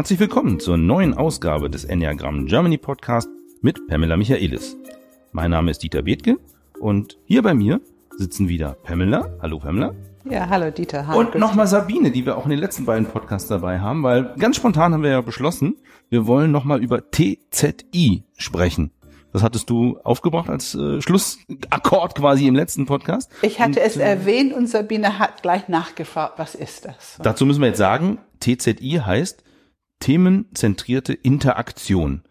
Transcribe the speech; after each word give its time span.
Herzlich 0.00 0.18
willkommen 0.18 0.58
zur 0.58 0.78
neuen 0.78 1.12
Ausgabe 1.12 1.68
des 1.68 1.84
Enneagram 1.84 2.46
Germany 2.46 2.78
Podcast 2.78 3.28
mit 3.60 3.86
Pamela 3.86 4.16
Michaelis. 4.16 4.78
Mein 5.32 5.50
Name 5.50 5.72
ist 5.72 5.82
Dieter 5.82 6.00
Bethke 6.00 6.38
und 6.80 7.18
hier 7.26 7.42
bei 7.42 7.52
mir 7.52 7.82
sitzen 8.16 8.48
wieder 8.48 8.78
Pamela. 8.82 9.28
Hallo 9.42 9.58
Pamela. 9.58 9.94
Ja, 10.24 10.48
hallo 10.48 10.70
Dieter. 10.70 11.06
Hallo, 11.06 11.18
und 11.20 11.34
nochmal 11.34 11.66
Sabine, 11.66 12.10
die 12.10 12.24
wir 12.24 12.38
auch 12.38 12.44
in 12.44 12.50
den 12.50 12.60
letzten 12.60 12.86
beiden 12.86 13.08
Podcasts 13.08 13.50
dabei 13.50 13.80
haben, 13.80 14.02
weil 14.02 14.32
ganz 14.38 14.56
spontan 14.56 14.94
haben 14.94 15.02
wir 15.02 15.10
ja 15.10 15.20
beschlossen, 15.20 15.76
wir 16.08 16.26
wollen 16.26 16.50
nochmal 16.50 16.82
über 16.82 17.02
TZI 17.10 18.22
sprechen. 18.38 18.92
Das 19.34 19.42
hattest 19.42 19.68
du 19.68 19.98
aufgebracht 20.02 20.48
als 20.48 20.74
äh, 20.74 21.02
Schlussakkord 21.02 22.14
quasi 22.14 22.46
im 22.46 22.54
letzten 22.54 22.86
Podcast. 22.86 23.30
Ich 23.42 23.60
hatte 23.60 23.80
und, 23.80 23.86
es 23.86 23.98
äh, 23.98 24.02
erwähnt 24.02 24.54
und 24.54 24.66
Sabine 24.66 25.18
hat 25.18 25.42
gleich 25.42 25.68
nachgefragt, 25.68 26.38
was 26.38 26.54
ist 26.54 26.86
das? 26.86 27.18
Dazu 27.22 27.44
müssen 27.44 27.60
wir 27.60 27.68
jetzt 27.68 27.76
sagen, 27.76 28.16
TZI 28.40 29.02
heißt 29.04 29.44
themenzentrierte 30.00 31.12
Interaktion. 31.12 32.22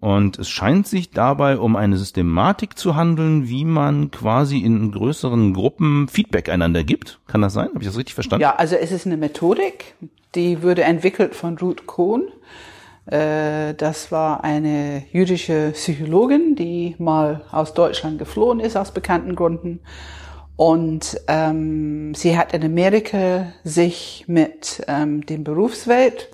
Und 0.00 0.38
es 0.38 0.48
scheint 0.48 0.86
sich 0.86 1.10
dabei 1.10 1.58
um 1.58 1.76
eine 1.76 1.98
Systematik 1.98 2.78
zu 2.78 2.96
handeln, 2.96 3.48
wie 3.48 3.66
man 3.66 4.10
quasi 4.10 4.58
in 4.58 4.90
größeren 4.90 5.52
Gruppen 5.52 6.08
Feedback 6.08 6.48
einander 6.48 6.82
gibt. 6.82 7.20
Kann 7.26 7.42
das 7.42 7.52
sein? 7.52 7.68
Habe 7.68 7.80
ich 7.80 7.86
das 7.86 7.98
richtig 7.98 8.14
verstanden? 8.14 8.42
Ja, 8.42 8.56
also 8.56 8.76
es 8.76 8.90
ist 8.90 9.06
eine 9.06 9.18
Methodik, 9.18 9.96
die 10.34 10.62
wurde 10.62 10.84
entwickelt 10.84 11.34
von 11.34 11.58
Ruth 11.58 11.86
Kohn. 11.86 12.28
Äh, 13.06 13.74
das 13.74 14.10
war 14.10 14.44
eine 14.44 15.02
jüdische 15.12 15.72
Psychologin, 15.74 16.56
die 16.56 16.94
mal 16.98 17.42
aus 17.50 17.74
Deutschland 17.74 18.18
geflohen 18.18 18.60
ist, 18.60 18.76
aus 18.76 18.92
bekannten 18.92 19.36
Gründen. 19.36 19.80
Und 20.56 21.20
ähm, 21.26 22.14
sie 22.14 22.38
hat 22.38 22.54
in 22.54 22.64
Amerika 22.64 23.52
sich 23.64 24.24
mit 24.26 24.82
ähm, 24.88 25.26
dem 25.26 25.44
Berufswelt 25.44 26.28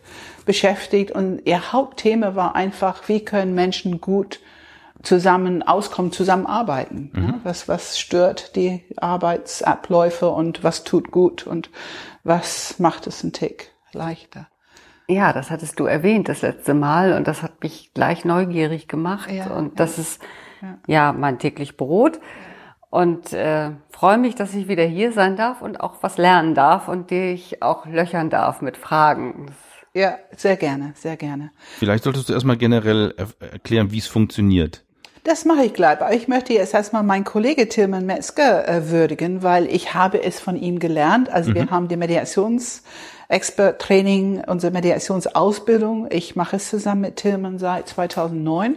beschäftigt 0.46 1.10
und 1.10 1.42
ihr 1.44 1.72
Hauptthema 1.72 2.34
war 2.34 2.56
einfach, 2.56 3.08
wie 3.08 3.22
können 3.24 3.54
Menschen 3.54 4.00
gut 4.00 4.40
zusammen 5.02 5.62
auskommen, 5.62 6.12
zusammenarbeiten. 6.12 7.10
Mhm. 7.12 7.26
Ja, 7.26 7.40
was, 7.44 7.68
was 7.68 7.98
stört 7.98 8.56
die 8.56 8.82
Arbeitsabläufe 8.96 10.30
und 10.30 10.64
was 10.64 10.84
tut 10.84 11.10
gut 11.10 11.46
und 11.46 11.70
was 12.24 12.78
macht 12.78 13.06
es 13.06 13.22
einen 13.22 13.32
Tick 13.32 13.72
leichter. 13.92 14.48
Ja, 15.08 15.32
das 15.32 15.50
hattest 15.50 15.78
du 15.78 15.84
erwähnt 15.84 16.28
das 16.28 16.42
letzte 16.42 16.74
Mal 16.74 17.12
und 17.12 17.28
das 17.28 17.42
hat 17.42 17.62
mich 17.62 17.92
gleich 17.94 18.24
neugierig 18.24 18.88
gemacht 18.88 19.30
ja, 19.30 19.46
und 19.48 19.78
das 19.78 19.98
ist 19.98 20.20
ja. 20.62 20.78
ja 20.86 21.12
mein 21.12 21.38
täglich 21.38 21.76
Brot 21.76 22.18
und 22.90 23.32
äh, 23.32 23.70
freue 23.90 24.18
mich, 24.18 24.34
dass 24.34 24.54
ich 24.54 24.66
wieder 24.66 24.84
hier 24.84 25.12
sein 25.12 25.36
darf 25.36 25.62
und 25.62 25.80
auch 25.80 26.02
was 26.02 26.18
lernen 26.18 26.54
darf 26.54 26.88
und 26.88 27.10
dich 27.10 27.62
auch 27.62 27.86
löchern 27.86 28.30
darf 28.30 28.62
mit 28.62 28.76
Fragen. 28.76 29.46
Ja, 29.96 30.18
sehr 30.36 30.56
gerne, 30.56 30.92
sehr 30.94 31.16
gerne. 31.16 31.52
Vielleicht 31.78 32.04
solltest 32.04 32.28
du 32.28 32.34
erstmal 32.34 32.58
generell 32.58 33.14
erklären, 33.40 33.92
wie 33.92 33.98
es 33.98 34.06
funktioniert. 34.06 34.84
Das 35.24 35.46
mache 35.46 35.64
ich 35.64 35.72
gleich, 35.72 36.02
aber 36.02 36.12
ich 36.12 36.28
möchte 36.28 36.52
jetzt 36.52 36.74
erstmal 36.74 37.02
meinen 37.02 37.24
Kollege 37.24 37.66
Tilman 37.66 38.04
Metzger 38.04 38.68
äh, 38.68 38.90
würdigen, 38.90 39.42
weil 39.42 39.66
ich 39.66 39.94
habe 39.94 40.22
es 40.22 40.38
von 40.38 40.54
ihm 40.56 40.80
gelernt. 40.80 41.30
Also 41.30 41.48
mhm. 41.50 41.54
wir 41.54 41.70
haben 41.70 41.88
die 41.88 41.96
Mediations 41.96 42.82
Expert 43.28 43.80
Training, 43.80 44.44
unsere 44.46 44.70
Mediationsausbildung. 44.70 46.08
Ich 46.10 46.36
mache 46.36 46.56
es 46.56 46.68
zusammen 46.68 47.00
mit 47.00 47.16
Tillmann 47.16 47.58
seit 47.58 47.88
2009. 47.88 48.76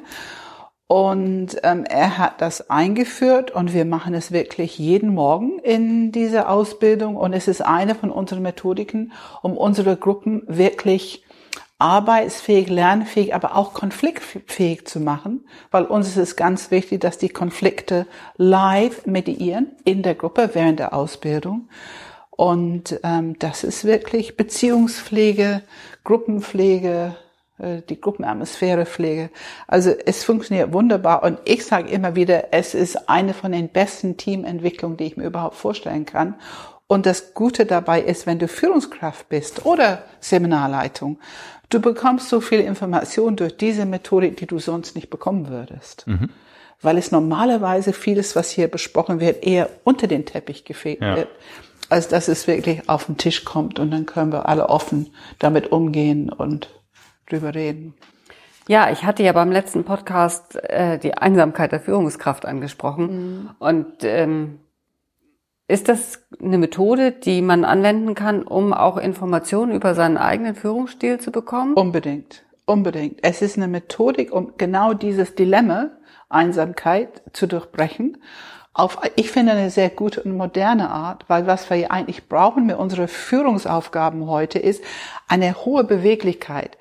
Und 0.91 1.57
ähm, 1.61 1.85
er 1.85 2.17
hat 2.17 2.41
das 2.41 2.71
eingeführt 2.71 3.51
und 3.51 3.75
wir 3.75 3.85
machen 3.85 4.15
es 4.15 4.31
wirklich 4.31 4.79
jeden 4.79 5.13
Morgen 5.13 5.59
in 5.59 6.11
dieser 6.11 6.49
Ausbildung. 6.49 7.15
Und 7.15 7.33
es 7.33 7.47
ist 7.47 7.61
eine 7.61 7.93
von 7.93 8.09
unseren 8.09 8.41
Methodiken, 8.41 9.11
um 9.43 9.55
unsere 9.55 9.97
Gruppen 9.97 10.41
wirklich 10.47 11.23
arbeitsfähig, 11.77 12.69
lernfähig, 12.69 13.35
aber 13.35 13.55
auch 13.55 13.75
konfliktfähig 13.75 14.87
zu 14.87 14.99
machen, 14.99 15.45
weil 15.69 15.85
uns 15.85 16.07
ist 16.07 16.17
es 16.17 16.35
ganz 16.35 16.71
wichtig, 16.71 17.01
dass 17.01 17.19
die 17.19 17.29
Konflikte 17.29 18.07
live 18.37 19.05
mediieren 19.05 19.67
in 19.85 20.01
der 20.01 20.15
Gruppe 20.15 20.49
während 20.53 20.79
der 20.79 20.95
Ausbildung. 20.95 21.69
Und 22.31 22.99
ähm, 23.03 23.37
das 23.37 23.63
ist 23.63 23.85
wirklich 23.85 24.37
Beziehungspflege, 24.37 25.61
Gruppenpflege, 26.03 27.15
die 27.59 27.99
Gruppenatmosphärepflege. 27.99 29.29
Also 29.67 29.91
es 30.05 30.23
funktioniert 30.23 30.73
wunderbar 30.73 31.23
und 31.23 31.39
ich 31.45 31.65
sage 31.65 31.89
immer 31.89 32.15
wieder, 32.15 32.53
es 32.53 32.73
ist 32.73 33.09
eine 33.09 33.33
von 33.33 33.51
den 33.51 33.69
besten 33.69 34.17
Teamentwicklungen, 34.17 34.97
die 34.97 35.05
ich 35.05 35.17
mir 35.17 35.25
überhaupt 35.25 35.55
vorstellen 35.55 36.05
kann. 36.05 36.35
Und 36.87 37.05
das 37.05 37.33
Gute 37.33 37.65
dabei 37.65 38.01
ist, 38.01 38.25
wenn 38.25 38.39
du 38.39 38.47
Führungskraft 38.47 39.29
bist 39.29 39.65
oder 39.65 40.03
Seminarleitung, 40.21 41.19
du 41.69 41.79
bekommst 41.79 42.29
so 42.29 42.41
viel 42.41 42.61
Information 42.61 43.35
durch 43.35 43.57
diese 43.57 43.85
Methodik, 43.85 44.37
die 44.37 44.47
du 44.47 44.57
sonst 44.59 44.95
nicht 44.95 45.09
bekommen 45.09 45.49
würdest. 45.49 46.07
Mhm. 46.07 46.29
Weil 46.81 46.97
es 46.97 47.11
normalerweise 47.11 47.93
vieles, 47.93 48.35
was 48.35 48.49
hier 48.49 48.69
besprochen 48.69 49.19
wird, 49.19 49.43
eher 49.45 49.69
unter 49.83 50.07
den 50.07 50.25
Teppich 50.25 50.65
gefegt 50.65 51.01
ja. 51.01 51.17
wird 51.17 51.29
als 51.89 52.07
dass 52.07 52.27
es 52.27 52.47
wirklich 52.47 52.87
auf 52.87 53.05
den 53.05 53.17
Tisch 53.17 53.43
kommt 53.45 53.79
und 53.79 53.91
dann 53.91 54.05
können 54.05 54.31
wir 54.31 54.47
alle 54.47 54.69
offen 54.69 55.07
damit 55.39 55.71
umgehen 55.71 56.29
und 56.29 56.69
drüber 57.29 57.55
reden. 57.55 57.93
Ja, 58.67 58.91
ich 58.91 59.03
hatte 59.03 59.23
ja 59.23 59.31
beim 59.31 59.51
letzten 59.51 59.83
Podcast 59.83 60.55
äh, 60.63 60.99
die 60.99 61.15
Einsamkeit 61.15 61.71
der 61.71 61.79
Führungskraft 61.79 62.45
angesprochen. 62.45 63.05
Mhm. 63.05 63.49
Und 63.57 64.03
ähm, 64.03 64.59
ist 65.67 65.89
das 65.89 66.23
eine 66.41 66.57
Methode, 66.57 67.11
die 67.11 67.41
man 67.41 67.65
anwenden 67.65 68.13
kann, 68.13 68.43
um 68.43 68.73
auch 68.73 68.97
Informationen 68.97 69.71
über 69.71 69.95
seinen 69.95 70.17
eigenen 70.17 70.55
Führungsstil 70.55 71.19
zu 71.19 71.31
bekommen? 71.31 71.73
Unbedingt, 71.73 72.43
unbedingt. 72.65 73.19
Es 73.23 73.41
ist 73.41 73.57
eine 73.57 73.67
Methodik, 73.67 74.31
um 74.31 74.53
genau 74.57 74.93
dieses 74.93 75.35
Dilemma 75.35 75.91
Einsamkeit 76.29 77.23
zu 77.33 77.47
durchbrechen 77.47 78.17
auf, 78.79 78.97
ich 79.15 79.31
finde, 79.31 79.53
eine 79.53 79.69
sehr 79.69 79.89
gute 79.89 80.23
und 80.23 80.37
moderne 80.37 80.89
Art, 80.89 81.25
weil 81.27 81.47
was 81.47 81.69
wir 81.69 81.91
eigentlich 81.91 82.29
brauchen 82.29 82.65
mit 82.65 82.77
unseren 82.77 83.07
Führungsaufgaben 83.07 84.27
heute 84.27 84.59
ist 84.59 84.83
eine 85.27 85.65
hohe 85.65 85.83
Beweglichkeit. 85.83 86.77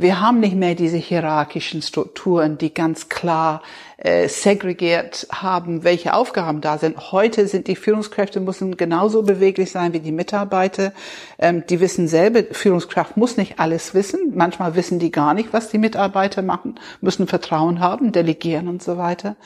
Wir 0.00 0.18
haben 0.18 0.40
nicht 0.40 0.56
mehr 0.56 0.74
diese 0.74 0.96
hierarchischen 0.96 1.82
Strukturen, 1.82 2.56
die 2.56 2.72
ganz 2.72 3.10
klar 3.10 3.60
äh, 3.98 4.28
segregiert 4.28 5.26
haben, 5.30 5.84
welche 5.84 6.14
Aufgaben 6.14 6.62
da 6.62 6.78
sind. 6.78 7.12
Heute 7.12 7.46
sind 7.46 7.66
die 7.66 7.76
Führungskräfte 7.76 8.40
müssen 8.40 8.78
genauso 8.78 9.22
beweglich 9.24 9.72
sein 9.72 9.92
wie 9.92 10.00
die 10.00 10.10
Mitarbeiter. 10.10 10.94
Ähm, 11.38 11.64
die 11.68 11.80
wissen 11.80 12.08
selber, 12.08 12.44
Führungskraft 12.50 13.18
muss 13.18 13.36
nicht 13.36 13.60
alles 13.60 13.92
wissen. 13.92 14.32
Manchmal 14.34 14.74
wissen 14.74 15.00
die 15.00 15.10
gar 15.10 15.34
nicht, 15.34 15.52
was 15.52 15.68
die 15.68 15.76
Mitarbeiter 15.76 16.40
machen, 16.40 16.80
müssen 17.02 17.26
Vertrauen 17.26 17.80
haben, 17.80 18.10
delegieren 18.10 18.68
und 18.68 18.82
so 18.82 18.96
weiter. 18.96 19.36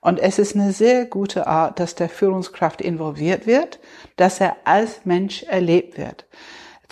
Und 0.00 0.18
es 0.18 0.40
ist 0.40 0.56
eine 0.56 0.72
sehr 0.72 1.06
gute 1.06 1.46
Art, 1.46 1.78
dass 1.78 1.94
der 1.94 2.08
Führungskraft 2.08 2.80
involviert 2.80 3.46
wird, 3.46 3.78
dass 4.16 4.40
er 4.40 4.56
als 4.64 5.02
Mensch 5.04 5.44
erlebt 5.44 5.96
wird. 5.96 6.24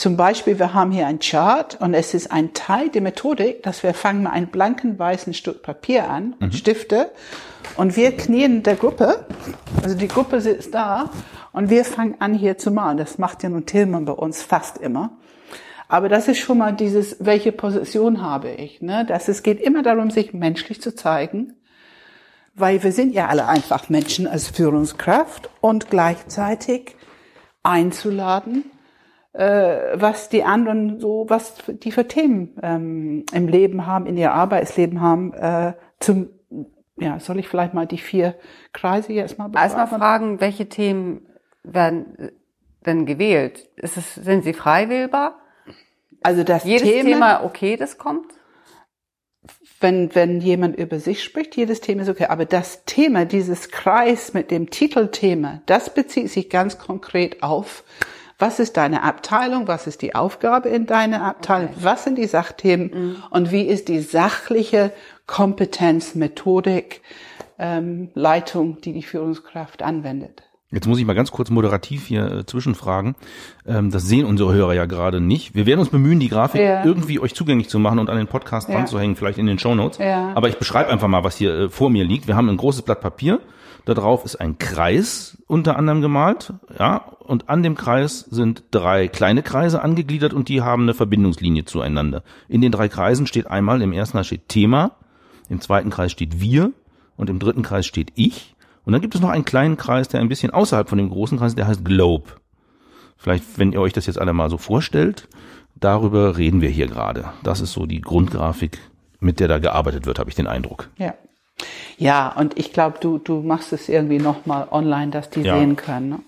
Zum 0.00 0.16
Beispiel, 0.16 0.58
wir 0.58 0.72
haben 0.72 0.92
hier 0.92 1.06
ein 1.06 1.18
Chart 1.18 1.78
und 1.78 1.92
es 1.92 2.14
ist 2.14 2.32
ein 2.32 2.54
Teil 2.54 2.88
der 2.88 3.02
Methodik, 3.02 3.62
dass 3.62 3.82
wir 3.82 3.92
fangen 3.92 4.22
mit 4.22 4.32
einem 4.32 4.46
blanken 4.46 4.98
weißen 4.98 5.34
Stück 5.34 5.62
Papier 5.62 6.08
an, 6.08 6.36
mhm. 6.40 6.52
Stifte, 6.52 7.10
und 7.76 7.96
wir 7.96 8.16
knien 8.16 8.62
der 8.62 8.76
Gruppe, 8.76 9.26
also 9.82 9.94
die 9.94 10.08
Gruppe 10.08 10.40
sitzt 10.40 10.72
da, 10.72 11.10
und 11.52 11.68
wir 11.68 11.84
fangen 11.84 12.14
an 12.18 12.32
hier 12.32 12.56
zu 12.56 12.70
malen. 12.70 12.96
Das 12.96 13.18
macht 13.18 13.42
ja 13.42 13.50
nun 13.50 13.66
Tillmann 13.66 14.06
bei 14.06 14.14
uns 14.14 14.42
fast 14.42 14.78
immer. 14.78 15.18
Aber 15.86 16.08
das 16.08 16.28
ist 16.28 16.38
schon 16.38 16.56
mal 16.56 16.72
dieses, 16.72 17.16
welche 17.20 17.52
Position 17.52 18.22
habe 18.22 18.48
ich, 18.52 18.80
ne? 18.80 19.04
Das, 19.06 19.28
es 19.28 19.42
geht 19.42 19.60
immer 19.60 19.82
darum, 19.82 20.10
sich 20.10 20.32
menschlich 20.32 20.80
zu 20.80 20.94
zeigen 20.94 21.56
weil 22.54 22.82
wir 22.82 22.92
sind 22.92 23.14
ja 23.14 23.28
alle 23.28 23.46
einfach 23.46 23.88
Menschen 23.90 24.26
als 24.26 24.48
Führungskraft 24.48 25.48
und 25.60 25.88
gleichzeitig 25.88 26.96
einzuladen, 27.62 28.64
was 29.32 30.28
die 30.28 30.42
anderen 30.42 30.98
so, 30.98 31.27
was 31.28 31.54
die 31.68 31.92
für 31.92 32.09
Themen 32.09 32.56
ähm, 32.62 33.24
im 33.32 33.48
Leben 33.48 33.86
haben, 33.86 34.06
in 34.06 34.16
ihr 34.16 34.32
Arbeitsleben 34.32 35.00
haben, 35.00 35.32
äh, 35.34 35.74
zum 36.00 36.30
ja, 36.97 37.18
soll 37.18 37.38
ich 37.38 37.48
vielleicht 37.48 37.72
mal 37.72 37.86
die 37.86 37.98
vier 37.98 38.34
Kreise 38.74 39.12
jetzt 39.15 39.38
mal 39.38 39.48
befragen? 39.48 39.78
Erstmal 39.78 40.00
fragen, 40.00 40.41
welche 40.41 40.68
Themen 40.68 41.27
werden 41.62 42.30
denn 42.84 43.06
gewählt? 43.06 43.71
Ist 43.77 43.97
es, 43.97 44.16
sind 44.16 44.44
sie 44.44 44.53
frei 44.53 44.91
wählbar? 44.91 45.41
Also 46.21 46.44
das 46.44 46.65
Jedes 46.65 46.86
Thema, 46.86 47.09
Thema 47.09 47.44
okay, 47.44 47.77
das 47.77 47.97
kommt? 47.97 48.27
wenn, 49.80 50.15
wenn 50.15 50.41
jemand 50.41 50.77
über 50.77 50.98
sich 50.98 51.24
spricht, 51.24 51.56
jedes 51.56 51.80
Thema 51.80 52.03
ist 52.03 52.09
okay. 52.09 52.27
Aber 52.27 52.44
das 52.44 52.84
Thema, 52.84 53.24
dieses 53.24 53.71
Kreis 53.71 54.34
mit 54.34 54.50
dem 54.50 54.71
Titelthema, 54.71 55.62
das 55.66 55.92
bezieht 55.92 56.30
sich 56.30 56.50
ganz 56.50 56.78
konkret 56.78 57.42
auf, 57.42 57.82
was 58.41 58.59
ist 58.59 58.77
deine 58.77 59.03
Abteilung, 59.03 59.69
was 59.69 59.87
ist 59.87 60.03
die 60.03 60.15
Aufgabe 60.15 60.69
in 60.69 60.87
deiner 60.87 61.25
Abteilung, 61.25 61.71
okay. 61.71 61.81
was 61.83 62.04
sind 62.04 62.19
die 62.19 62.27
Sachthemen 62.27 62.91
mhm. 62.92 63.16
und 63.31 63.53
wie 63.53 63.63
ist 63.63 63.89
die 63.89 64.01
sachliche 64.01 64.92
Kompetenz, 65.27 66.15
Methodik, 66.15 67.03
ähm, 67.59 68.10
Leitung, 68.15 68.81
die 68.81 68.92
die 68.92 69.03
Führungskraft 69.03 69.83
anwendet. 69.83 70.42
Jetzt 70.72 70.87
muss 70.87 71.01
ich 71.01 71.04
mal 71.04 71.15
ganz 71.15 71.33
kurz 71.33 71.51
moderativ 71.51 72.07
hier 72.07 72.31
äh, 72.31 72.47
zwischenfragen. 72.47 73.16
Ähm, 73.66 73.91
das 73.91 74.04
sehen 74.04 74.25
unsere 74.25 74.53
Hörer 74.53 74.72
ja 74.72 74.87
gerade 74.87 75.21
nicht. 75.21 75.54
Wir 75.57 75.66
werden 75.66 75.81
uns 75.81 75.89
bemühen, 75.89 76.21
die 76.21 76.28
Grafik 76.28 76.60
ja. 76.60 76.84
irgendwie 76.84 77.19
euch 77.19 77.34
zugänglich 77.34 77.69
zu 77.69 77.81
machen 77.81 77.98
und 77.98 78.09
an 78.09 78.16
den 78.16 78.28
Podcast 78.28 78.69
ja. 78.69 78.77
anzuhängen, 78.77 79.16
vielleicht 79.16 79.39
in 79.39 79.47
den 79.47 79.59
Show 79.59 79.75
Notes. 79.75 79.98
Ja. 79.98 80.33
Aber 80.34 80.48
ich 80.48 80.59
beschreibe 80.59 80.91
einfach 80.91 81.09
mal, 81.09 81.25
was 81.25 81.37
hier 81.37 81.54
äh, 81.54 81.69
vor 81.69 81.91
mir 81.91 82.04
liegt. 82.04 82.28
Wir 82.28 82.37
haben 82.37 82.48
ein 82.48 82.57
großes 82.57 82.83
Blatt 82.83 83.01
Papier. 83.01 83.41
Da 83.84 83.94
drauf 83.94 84.24
ist 84.24 84.36
ein 84.36 84.59
Kreis 84.59 85.38
unter 85.47 85.77
anderem 85.77 86.00
gemalt, 86.00 86.53
ja, 86.78 86.98
und 87.21 87.48
an 87.48 87.62
dem 87.62 87.77
Kreis 87.77 88.21
sind 88.21 88.65
drei 88.71 89.09
kleine 89.09 89.42
Kreise 89.42 89.82
angegliedert 89.82 90.32
und 90.32 90.48
die 90.48 90.62
haben 90.62 90.82
eine 90.82 90.94
Verbindungslinie 90.94 91.65
zueinander. 91.65 92.22
In 92.48 92.60
den 92.60 92.72
drei 92.72 92.88
Kreisen 92.88 93.27
steht 93.27 93.47
einmal, 93.47 93.82
im 93.82 93.92
ersten 93.92 94.18
Kreis 94.18 94.27
steht 94.27 94.48
Thema, 94.48 94.92
im 95.48 95.60
zweiten 95.60 95.91
Kreis 95.91 96.12
steht 96.12 96.41
wir 96.41 96.72
und 97.16 97.30
im 97.30 97.38
dritten 97.38 97.62
Kreis 97.62 97.86
steht 97.86 98.12
ich 98.15 98.54
und 98.84 98.92
dann 98.92 99.03
gibt 99.03 99.15
es 99.15 99.21
noch 99.21 99.30
einen 99.30 99.44
kleinen 99.44 99.77
Kreis, 99.77 100.09
der 100.09 100.21
ein 100.21 100.28
bisschen 100.28 100.50
außerhalb 100.50 100.88
von 100.88 100.98
dem 100.98 101.10
großen 101.10 101.38
Kreis, 101.38 101.54
der 101.54 101.66
heißt 101.66 101.84
Globe. 101.84 102.30
Vielleicht, 103.16 103.59
wenn 103.59 103.72
ihr 103.72 103.80
euch 103.80 103.92
das 103.92 104.06
jetzt 104.06 104.18
alle 104.18 104.32
mal 104.32 104.50
so 104.50 104.59
vorstellt, 104.59 105.28
darüber 105.78 106.38
reden 106.38 106.60
wir 106.60 106.71
hier 106.71 106.86
gerade. 106.86 107.27
Das 107.42 107.60
ist 107.60 107.72
so 107.72 107.86
die 107.86 108.00
Grundgrafik, 108.00 108.78
mit 109.21 109.41
der 109.41 109.48
da 109.48 109.59
gearbeitet 109.59 110.06
wird, 110.06 110.18
habe 110.18 110.30
ich 110.30 110.36
den 110.36 110.47
Eindruck. 110.47 110.88
Ja. 110.97 111.15
Ja, 111.97 112.28
und 112.28 112.59
ich 112.59 112.72
glaube, 112.72 112.98
du, 113.01 113.18
du 113.18 113.41
machst 113.41 113.72
es 113.72 113.89
irgendwie 113.89 114.18
nochmal 114.18 114.68
online, 114.71 115.10
dass 115.10 115.30
die 115.30 115.42
ja. 115.42 115.59
sehen 115.59 115.77
können. 115.77 116.09
Ne? 116.09 116.21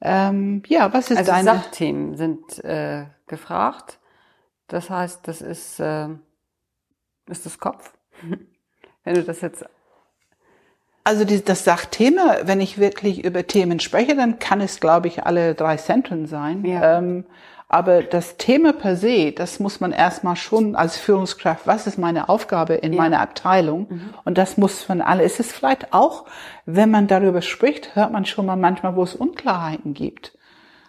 Ähm, 0.00 0.62
ja, 0.66 0.92
was 0.92 1.10
ist 1.10 1.18
also 1.18 1.32
deine... 1.32 1.44
Sachthemen 1.44 2.16
sind 2.16 2.64
äh, 2.64 3.06
gefragt. 3.26 3.98
Das 4.68 4.90
heißt, 4.90 5.26
das 5.26 5.42
ist, 5.42 5.80
äh, 5.80 6.08
ist 7.26 7.46
das 7.46 7.58
Kopf. 7.58 7.92
Wenn 9.04 9.14
du 9.14 9.22
das 9.24 9.40
jetzt 9.40 9.64
also 11.04 11.24
die, 11.24 11.42
das 11.42 11.64
Sachthema, 11.64 12.36
wenn 12.44 12.60
ich 12.60 12.78
wirklich 12.78 13.24
über 13.24 13.46
Themen 13.46 13.80
spreche, 13.80 14.14
dann 14.14 14.38
kann 14.38 14.60
es, 14.60 14.78
glaube 14.78 15.08
ich, 15.08 15.24
alle 15.24 15.54
drei 15.54 15.76
Zentren 15.76 16.26
sein. 16.26 16.64
Ja. 16.64 16.98
Ähm, 16.98 17.24
aber 17.72 18.02
das 18.02 18.36
Thema 18.36 18.74
per 18.74 18.96
se, 18.96 19.32
das 19.32 19.58
muss 19.58 19.80
man 19.80 19.92
erstmal 19.92 20.36
schon 20.36 20.76
als 20.76 20.98
Führungskraft, 20.98 21.66
was 21.66 21.86
ist 21.86 21.98
meine 21.98 22.28
Aufgabe 22.28 22.74
in 22.74 22.92
ja. 22.92 23.00
meiner 23.00 23.20
Abteilung? 23.20 23.86
Mhm. 23.88 24.14
Und 24.24 24.36
das 24.36 24.58
muss 24.58 24.82
von 24.82 25.00
alle. 25.00 25.22
Es 25.22 25.40
ist 25.40 25.52
vielleicht 25.52 25.92
auch, 25.92 26.26
wenn 26.66 26.90
man 26.90 27.06
darüber 27.06 27.40
spricht, 27.40 27.96
hört 27.96 28.12
man 28.12 28.26
schon 28.26 28.44
mal 28.44 28.56
manchmal, 28.56 28.94
wo 28.94 29.02
es 29.02 29.14
Unklarheiten 29.14 29.94
gibt. 29.94 30.36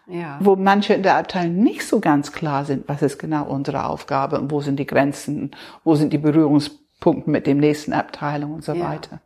Ja. 0.07 0.37
Wo 0.41 0.57
manche 0.57 0.93
in 0.93 1.03
der 1.03 1.15
Abteilung 1.15 1.55
nicht 1.55 1.87
so 1.87 2.01
ganz 2.01 2.33
klar 2.33 2.65
sind, 2.65 2.89
was 2.89 3.01
ist 3.01 3.17
genau 3.17 3.45
unsere 3.45 3.85
Aufgabe 3.85 4.37
und 4.37 4.51
wo 4.51 4.59
sind 4.59 4.77
die 4.77 4.85
Grenzen, 4.85 5.51
wo 5.85 5.95
sind 5.95 6.11
die 6.11 6.17
Berührungspunkte 6.17 7.29
mit 7.29 7.47
dem 7.47 7.59
nächsten 7.59 7.93
Abteilung 7.93 8.55
und 8.55 8.65
so 8.65 8.73
ja. 8.73 8.89
weiter 8.89 9.21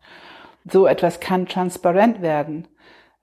so 0.71 0.87
etwas 0.87 1.19
kann 1.19 1.45
transparent 1.47 2.21
werden, 2.21 2.67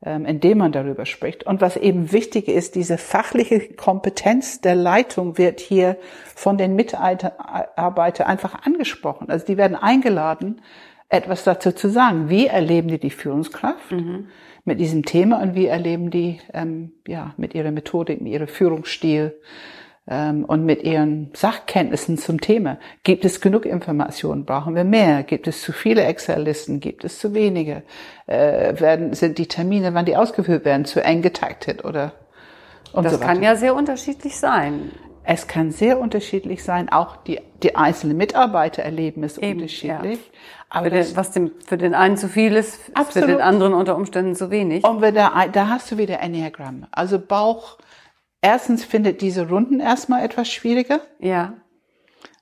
indem 0.04 0.58
man 0.58 0.72
darüber 0.72 1.06
spricht. 1.06 1.44
Und 1.44 1.60
was 1.60 1.76
eben 1.76 2.12
wichtig 2.12 2.48
ist, 2.48 2.74
diese 2.74 2.98
fachliche 2.98 3.60
Kompetenz 3.74 4.60
der 4.60 4.74
Leitung 4.74 5.38
wird 5.38 5.60
hier 5.60 5.96
von 6.34 6.58
den 6.58 6.76
Mitarbeitern 6.76 8.26
einfach 8.26 8.66
angesprochen. 8.66 9.30
Also 9.30 9.46
die 9.46 9.56
werden 9.56 9.76
eingeladen, 9.76 10.60
etwas 11.08 11.44
dazu 11.44 11.72
zu 11.72 11.88
sagen. 11.88 12.28
Wie 12.28 12.46
erleben 12.46 12.88
die 12.88 12.98
die 12.98 13.10
Führungskraft 13.10 13.92
mhm. 13.92 14.28
mit 14.64 14.80
diesem 14.80 15.04
Thema 15.04 15.40
und 15.40 15.54
wie 15.54 15.66
erleben 15.66 16.10
die 16.10 16.40
ähm, 16.52 16.92
ja 17.06 17.34
mit 17.36 17.54
ihrer 17.54 17.70
Methodik, 17.70 18.20
mit 18.20 18.32
ihrem 18.32 18.48
Führungsstil 18.48 19.26
ähm, 19.26 19.38
und 20.06 20.66
mit 20.66 20.82
ihren 20.82 21.30
Sachkenntnissen 21.32 22.18
zum 22.18 22.38
Thema. 22.38 22.76
Gibt 23.04 23.24
es 23.24 23.40
genug 23.40 23.64
Informationen? 23.64 24.44
Brauchen 24.44 24.74
wir 24.74 24.84
mehr? 24.84 25.22
Gibt 25.22 25.46
es 25.46 25.62
zu 25.62 25.72
viele 25.72 26.04
Excel-Listen? 26.04 26.80
Gibt 26.80 27.04
es 27.04 27.18
zu 27.18 27.32
wenige? 27.32 27.82
Äh, 28.26 28.78
werden, 28.80 29.14
sind 29.14 29.38
die 29.38 29.48
Termine, 29.48 29.94
wann 29.94 30.04
die 30.04 30.16
ausgeführt 30.16 30.66
werden, 30.66 30.84
zu 30.84 31.02
eng 31.02 31.22
getaktet 31.22 31.86
oder? 31.86 32.12
Und 32.92 33.04
das 33.04 33.14
so 33.14 33.18
kann 33.18 33.42
ja 33.42 33.56
sehr 33.56 33.74
unterschiedlich 33.74 34.36
sein. 34.36 34.92
Es 35.24 35.46
kann 35.46 35.70
sehr 35.70 35.98
unterschiedlich 35.98 36.62
sein. 36.62 36.90
Auch 36.90 37.16
die, 37.16 37.40
die 37.62 37.74
einzelnen 37.74 38.18
Mitarbeiter 38.18 38.82
erleben 38.82 39.24
es 39.24 39.38
Eben, 39.38 39.60
unterschiedlich. 39.60 40.18
Ja. 40.18 40.38
Aber 40.68 40.90
den, 40.90 41.16
was 41.16 41.30
dem, 41.30 41.52
für 41.66 41.78
den 41.78 41.94
einen 41.94 42.18
zu 42.18 42.28
viel 42.28 42.54
ist, 42.54 42.78
absolut. 42.94 43.28
für 43.28 43.34
den 43.34 43.40
anderen 43.40 43.72
unter 43.72 43.96
Umständen 43.96 44.34
zu 44.34 44.50
wenig. 44.50 44.84
Und 44.84 45.00
wenn 45.00 45.14
da, 45.14 45.46
da 45.50 45.68
hast 45.68 45.90
du 45.90 45.96
wieder 45.96 46.20
Enneagramm. 46.20 46.86
Also 46.90 47.18
Bauch, 47.18 47.78
Erstens 48.44 48.84
findet 48.84 49.22
diese 49.22 49.48
Runden 49.48 49.80
erstmal 49.80 50.22
etwas 50.22 50.52
schwieriger. 50.52 51.00
Ja. 51.18 51.54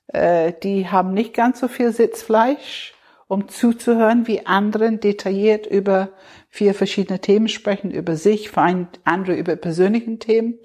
Äh, 0.07 0.51
die 0.61 0.89
haben 0.89 1.13
nicht 1.13 1.33
ganz 1.33 1.61
so 1.61 1.69
viel 1.69 1.93
Sitzfleisch, 1.93 2.93
um 3.29 3.47
zuzuhören, 3.47 4.27
wie 4.27 4.45
anderen 4.45 4.99
detailliert 4.99 5.65
über 5.65 6.09
vier 6.49 6.73
verschiedene 6.73 7.19
Themen 7.19 7.47
sprechen, 7.47 7.89
über 7.89 8.17
sich, 8.17 8.51
andere 8.57 9.37
über 9.37 9.55
persönlichen 9.55 10.19
Themen. 10.19 10.59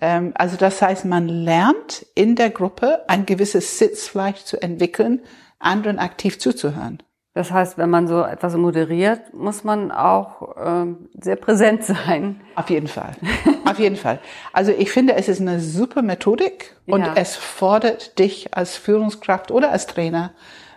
Ähm, 0.00 0.32
also 0.36 0.56
das 0.56 0.80
heißt, 0.80 1.04
man 1.04 1.28
lernt 1.28 2.06
in 2.14 2.34
der 2.34 2.48
Gruppe 2.48 3.06
ein 3.10 3.26
gewisses 3.26 3.78
Sitzfleisch 3.78 4.44
zu 4.44 4.62
entwickeln, 4.62 5.20
anderen 5.58 5.98
aktiv 5.98 6.38
zuzuhören. 6.38 7.02
Das 7.34 7.50
heißt, 7.50 7.78
wenn 7.78 7.88
man 7.88 8.08
so 8.08 8.22
etwas 8.22 8.54
moderiert, 8.56 9.32
muss 9.32 9.64
man 9.64 9.90
auch 9.90 10.54
ähm, 10.62 11.08
sehr 11.18 11.36
präsent 11.36 11.84
sein. 12.06 12.40
Auf 12.56 12.68
jeden 12.68 12.88
Fall. 12.88 13.16
Auf 13.64 13.78
jeden 13.78 13.96
Fall. 13.96 14.20
Also 14.52 14.72
ich 14.72 14.90
finde, 14.90 15.14
es 15.14 15.28
ist 15.28 15.40
eine 15.40 15.60
super 15.60 16.02
Methodik 16.02 16.76
und 16.86 17.00
ja. 17.00 17.14
es 17.16 17.36
fordert 17.36 18.18
dich 18.18 18.54
als 18.54 18.76
Führungskraft 18.76 19.50
oder 19.50 19.70
als 19.70 19.86
Trainer 19.86 20.32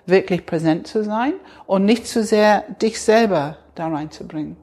wirklich 0.06 0.46
präsent 0.46 0.88
zu 0.88 1.04
sein 1.04 1.34
und 1.66 1.84
nicht 1.84 2.08
zu 2.08 2.24
sehr 2.24 2.64
dich 2.82 3.02
selber 3.02 3.58
da 3.74 3.88
reinzubringen. 3.88 4.56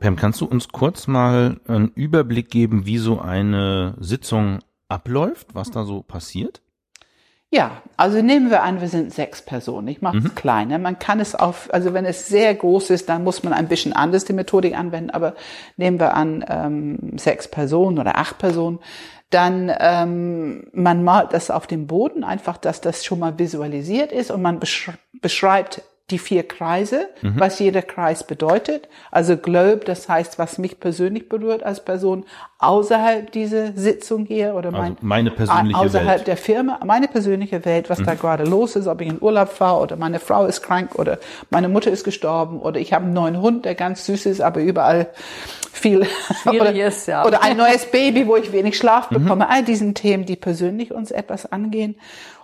Pam, 0.00 0.16
kannst 0.16 0.40
du 0.40 0.46
uns 0.46 0.70
kurz 0.70 1.06
mal 1.06 1.60
einen 1.68 1.92
Überblick 1.94 2.50
geben, 2.50 2.86
wie 2.86 2.98
so 2.98 3.20
eine 3.20 3.94
Sitzung 4.00 4.58
abläuft, 4.88 5.54
was 5.54 5.70
da 5.70 5.84
so 5.84 6.02
passiert? 6.02 6.62
Ja, 7.54 7.82
also 7.98 8.22
nehmen 8.22 8.48
wir 8.48 8.62
an, 8.62 8.80
wir 8.80 8.88
sind 8.88 9.12
sechs 9.12 9.42
Personen. 9.42 9.86
Ich 9.88 10.00
mache 10.00 10.16
es 10.16 10.24
mhm. 10.24 10.34
kleiner. 10.34 10.78
Man 10.78 10.98
kann 10.98 11.20
es 11.20 11.34
auf, 11.34 11.68
also 11.70 11.92
wenn 11.92 12.06
es 12.06 12.26
sehr 12.26 12.54
groß 12.54 12.88
ist, 12.88 13.10
dann 13.10 13.24
muss 13.24 13.42
man 13.42 13.52
ein 13.52 13.68
bisschen 13.68 13.92
anders 13.92 14.24
die 14.24 14.32
Methodik 14.32 14.74
anwenden. 14.74 15.10
Aber 15.10 15.34
nehmen 15.76 16.00
wir 16.00 16.14
an 16.14 16.42
ähm, 16.48 17.18
sechs 17.18 17.46
Personen 17.48 17.98
oder 17.98 18.16
acht 18.16 18.38
Personen, 18.38 18.78
dann 19.28 19.70
ähm, 19.80 20.64
man 20.72 21.04
malt 21.04 21.34
das 21.34 21.50
auf 21.50 21.66
dem 21.66 21.86
Boden, 21.86 22.24
einfach, 22.24 22.56
dass 22.56 22.80
das 22.80 23.04
schon 23.04 23.18
mal 23.18 23.38
visualisiert 23.38 24.12
ist 24.12 24.30
und 24.30 24.40
man 24.40 24.58
beschreibt 25.20 25.82
die 26.10 26.18
vier 26.18 26.46
Kreise, 26.46 27.08
mhm. 27.22 27.34
was 27.38 27.58
jeder 27.58 27.80
Kreis 27.80 28.24
bedeutet. 28.24 28.88
Also 29.10 29.36
Globe, 29.36 29.80
das 29.84 30.08
heißt, 30.08 30.38
was 30.38 30.58
mich 30.58 30.78
persönlich 30.78 31.28
berührt 31.28 31.62
als 31.62 31.84
Person 31.84 32.24
außerhalb 32.58 33.32
dieser 33.32 33.72
Sitzung 33.72 34.26
hier 34.26 34.54
oder 34.54 34.70
mein, 34.70 34.92
also 34.92 34.96
meine 35.00 35.30
persönliche 35.30 35.78
außerhalb 35.78 36.18
Welt. 36.18 36.26
der 36.26 36.36
Firma, 36.36 36.80
meine 36.84 37.08
persönliche 37.08 37.64
Welt, 37.64 37.88
was 37.88 38.00
mhm. 38.00 38.04
da 38.04 38.14
gerade 38.14 38.44
los 38.44 38.76
ist, 38.76 38.86
ob 38.86 39.00
ich 39.00 39.08
in 39.08 39.22
Urlaub 39.22 39.48
fahre 39.48 39.80
oder 39.80 39.96
meine 39.96 40.20
Frau 40.20 40.44
ist 40.44 40.62
krank 40.62 40.96
oder 40.96 41.18
meine 41.50 41.68
Mutter 41.68 41.90
ist 41.90 42.04
gestorben 42.04 42.60
oder 42.60 42.78
ich 42.78 42.92
habe 42.92 43.04
einen 43.04 43.14
neuen 43.14 43.40
Hund, 43.40 43.64
der 43.64 43.74
ganz 43.74 44.04
süß 44.04 44.26
ist, 44.26 44.40
aber 44.40 44.60
überall 44.60 45.08
viel 45.72 46.06
oder, 46.44 46.72
ist, 46.74 47.08
ja. 47.08 47.24
oder 47.24 47.42
ein 47.42 47.56
neues 47.56 47.86
Baby, 47.86 48.26
wo 48.26 48.36
ich 48.36 48.52
wenig 48.52 48.76
Schlaf 48.76 49.10
mhm. 49.10 49.22
bekomme. 49.22 49.44
Mhm. 49.46 49.50
All 49.50 49.64
diesen 49.64 49.94
Themen, 49.94 50.26
die 50.26 50.36
persönlich 50.36 50.92
uns 50.92 51.10
etwas 51.10 51.50
angehen. 51.50 51.96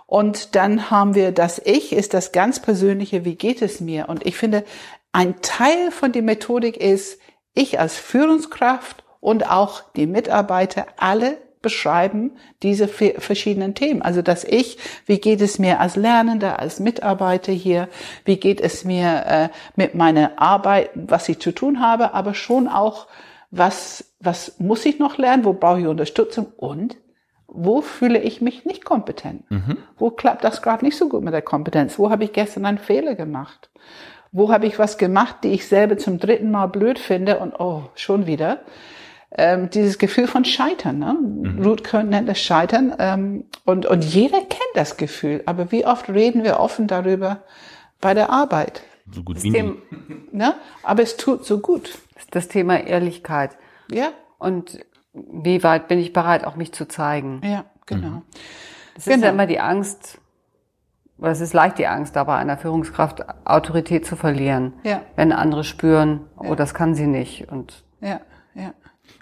Und 0.09 0.55
dann 0.55 0.89
haben 0.89 1.13
wir 1.13 1.31
das 1.31 1.61
Ich, 1.63 1.93
ist 1.93 2.15
das 2.15 2.31
ganz 2.31 2.59
Persönliche, 2.59 3.25
wie 3.25 3.35
geht 3.35 3.61
es 3.61 3.79
mir? 3.79 4.09
Und 4.09 4.25
ich 4.25 4.37
finde, 4.37 4.63
ein 5.11 5.35
Teil 5.43 5.91
von 5.91 6.11
der 6.11 6.23
Methodik 6.23 6.77
ist, 6.77 7.19
ich 7.53 7.79
als 7.79 7.95
Führungskraft 7.95 9.03
und 9.19 9.47
auch 9.47 9.83
die 9.95 10.07
Mitarbeiter 10.07 10.87
alle 10.97 11.37
beschreiben 11.61 12.31
diese 12.63 12.87
verschiedenen 12.87 13.75
Themen. 13.75 14.01
Also 14.01 14.23
dass 14.23 14.43
ich, 14.43 14.79
wie 15.05 15.19
geht 15.19 15.41
es 15.41 15.59
mir 15.59 15.79
als 15.79 15.95
Lernender, 15.95 16.57
als 16.57 16.79
Mitarbeiter 16.79 17.51
hier, 17.51 17.87
wie 18.25 18.37
geht 18.37 18.61
es 18.61 18.83
mir 18.83 19.25
äh, 19.27 19.49
mit 19.75 19.93
meiner 19.93 20.41
Arbeit, 20.41 20.89
was 20.95 21.29
ich 21.29 21.37
zu 21.37 21.51
tun 21.51 21.81
habe, 21.81 22.15
aber 22.15 22.33
schon 22.33 22.67
auch, 22.67 23.05
was, 23.51 24.05
was 24.19 24.55
muss 24.57 24.87
ich 24.87 24.97
noch 24.97 25.19
lernen, 25.19 25.45
wo 25.45 25.53
brauche 25.53 25.81
ich 25.81 25.85
Unterstützung 25.85 26.47
und 26.57 26.97
wo 27.51 27.81
fühle 27.81 28.19
ich 28.19 28.41
mich 28.41 28.65
nicht 28.65 28.85
kompetent? 28.85 29.49
Mhm. 29.49 29.77
Wo 29.97 30.11
klappt 30.11 30.43
das 30.43 30.61
gerade 30.61 30.85
nicht 30.85 30.97
so 30.97 31.09
gut 31.09 31.23
mit 31.23 31.33
der 31.33 31.41
Kompetenz? 31.41 31.99
Wo 31.99 32.09
habe 32.09 32.23
ich 32.23 32.33
gestern 32.33 32.65
einen 32.65 32.77
Fehler 32.77 33.15
gemacht? 33.15 33.69
Wo 34.31 34.51
habe 34.51 34.67
ich 34.67 34.77
was 34.77 34.97
gemacht, 34.97 35.37
die 35.43 35.49
ich 35.49 35.67
selber 35.67 35.97
zum 35.97 36.19
dritten 36.19 36.51
Mal 36.51 36.67
blöd 36.67 36.99
finde 36.99 37.39
und 37.39 37.59
oh, 37.59 37.83
schon 37.95 38.27
wieder? 38.27 38.59
Ähm, 39.31 39.69
dieses 39.69 39.97
Gefühl 39.97 40.27
von 40.27 40.45
Scheitern. 40.45 40.99
Ne? 40.99 41.13
Mhm. 41.13 41.63
Ruth 41.63 41.83
Kern 41.83 42.09
nennt 42.09 42.29
das 42.29 42.39
Scheitern. 42.39 42.95
Ähm, 42.99 43.45
und, 43.65 43.85
und 43.85 44.03
jeder 44.03 44.39
kennt 44.39 44.75
das 44.75 44.97
Gefühl. 44.97 45.43
Aber 45.45 45.71
wie 45.71 45.85
oft 45.85 46.09
reden 46.09 46.43
wir 46.43 46.59
offen 46.59 46.87
darüber 46.87 47.43
bei 48.01 48.13
der 48.13 48.29
Arbeit? 48.31 48.81
So 49.11 49.23
gut 49.23 49.41
wie 49.43 49.51
nie. 49.51 49.73
Ne? 50.31 50.55
Aber 50.83 51.03
es 51.03 51.17
tut 51.17 51.45
so 51.45 51.59
gut. 51.59 51.97
Das 52.31 52.47
Thema 52.47 52.85
Ehrlichkeit. 52.85 53.51
Ja. 53.91 54.09
Und 54.37 54.79
wie 55.13 55.63
weit 55.63 55.87
bin 55.87 55.99
ich 55.99 56.13
bereit, 56.13 56.45
auch 56.45 56.55
mich 56.55 56.71
zu 56.71 56.87
zeigen. 56.87 57.41
Ja, 57.43 57.65
genau. 57.85 58.07
Mhm. 58.07 58.21
Ist 58.95 59.07
genau. 59.07 59.25
ja 59.25 59.31
immer 59.31 59.47
die 59.47 59.59
Angst, 59.59 60.19
es 61.21 61.41
ist 61.41 61.53
leicht, 61.53 61.77
die 61.77 61.87
Angst 61.87 62.15
da 62.15 62.23
bei 62.23 62.37
einer 62.37 62.57
Führungskraft 62.57 63.23
Autorität 63.45 64.05
zu 64.05 64.15
verlieren. 64.15 64.73
Ja. 64.83 65.01
Wenn 65.15 65.31
andere 65.31 65.63
spüren, 65.63 66.21
oh, 66.37 66.55
das 66.55 66.73
kann 66.73 66.95
sie 66.95 67.07
nicht. 67.07 67.49
Und 67.51 67.83
ja, 68.01 68.21
ja. 68.55 68.73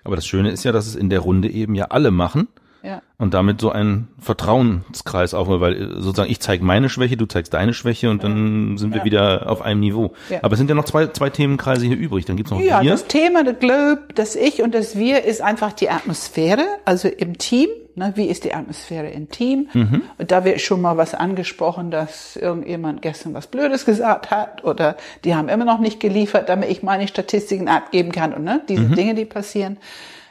Aber 0.03 0.15
das 0.15 0.27
Schöne 0.27 0.51
ist 0.51 0.63
ja, 0.63 0.71
dass 0.71 0.87
es 0.87 0.95
in 0.95 1.09
der 1.09 1.19
Runde 1.19 1.49
eben 1.49 1.75
ja 1.75 1.85
alle 1.85 2.11
machen. 2.11 2.47
Ja. 2.83 3.01
Und 3.17 3.33
damit 3.33 3.59
so 3.59 3.71
ein 3.71 4.07
Vertrauenskreis 4.19 5.33
aufbauen, 5.33 5.61
weil 5.61 5.73
äh, 5.73 6.01
sozusagen 6.01 6.29
ich 6.29 6.39
zeige 6.39 6.63
meine 6.63 6.89
Schwäche, 6.89 7.17
du 7.17 7.25
zeigst 7.25 7.53
deine 7.53 7.73
Schwäche 7.73 8.09
und 8.09 8.23
dann 8.23 8.77
sind 8.77 8.91
wir 8.91 8.99
ja. 8.99 9.05
wieder 9.05 9.49
auf 9.49 9.61
einem 9.61 9.79
Niveau. 9.79 10.13
Ja. 10.29 10.39
Aber 10.43 10.53
es 10.53 10.59
sind 10.59 10.69
ja 10.69 10.75
noch 10.75 10.85
zwei, 10.85 11.07
zwei 11.07 11.29
Themenkreise 11.29 11.85
hier 11.85 11.97
übrig. 11.97 12.25
Dann 12.25 12.37
gibt's 12.37 12.51
noch 12.51 12.59
ja, 12.59 12.81
wir. 12.81 12.91
das 12.91 13.07
Thema, 13.07 13.43
der 13.43 13.53
Globe, 13.53 14.03
das 14.15 14.35
Ich 14.35 14.61
und 14.61 14.73
das 14.73 14.95
Wir 14.95 15.23
ist 15.23 15.41
einfach 15.41 15.73
die 15.73 15.89
Atmosphäre, 15.89 16.65
also 16.85 17.07
im 17.07 17.37
Team. 17.37 17.69
Ne, 17.95 18.13
wie 18.13 18.27
ist 18.27 18.43
die 18.43 18.53
Atmosphäre 18.53 19.09
im 19.09 19.29
Team? 19.29 19.69
Mhm. 19.73 20.03
Und 20.19 20.29
da 20.29 20.45
wird 20.45 20.61
schon 20.61 20.81
mal 20.81 20.97
was 20.97 21.15
angesprochen, 21.15 21.89
dass 21.89 22.35
irgendjemand 22.35 23.01
gestern 23.01 23.33
was 23.33 23.47
Blödes 23.47 23.85
gesagt 23.85 24.29
hat 24.29 24.63
oder 24.63 24.97
die 25.23 25.33
haben 25.33 25.49
immer 25.49 25.65
noch 25.65 25.79
nicht 25.79 25.99
geliefert, 25.99 26.47
damit 26.47 26.69
ich 26.69 26.83
meine 26.83 27.07
Statistiken 27.07 27.67
abgeben 27.67 28.11
kann 28.11 28.35
und 28.35 28.43
ne, 28.43 28.61
diese 28.69 28.83
mhm. 28.83 28.95
Dinge, 28.95 29.15
die 29.15 29.25
passieren. 29.25 29.77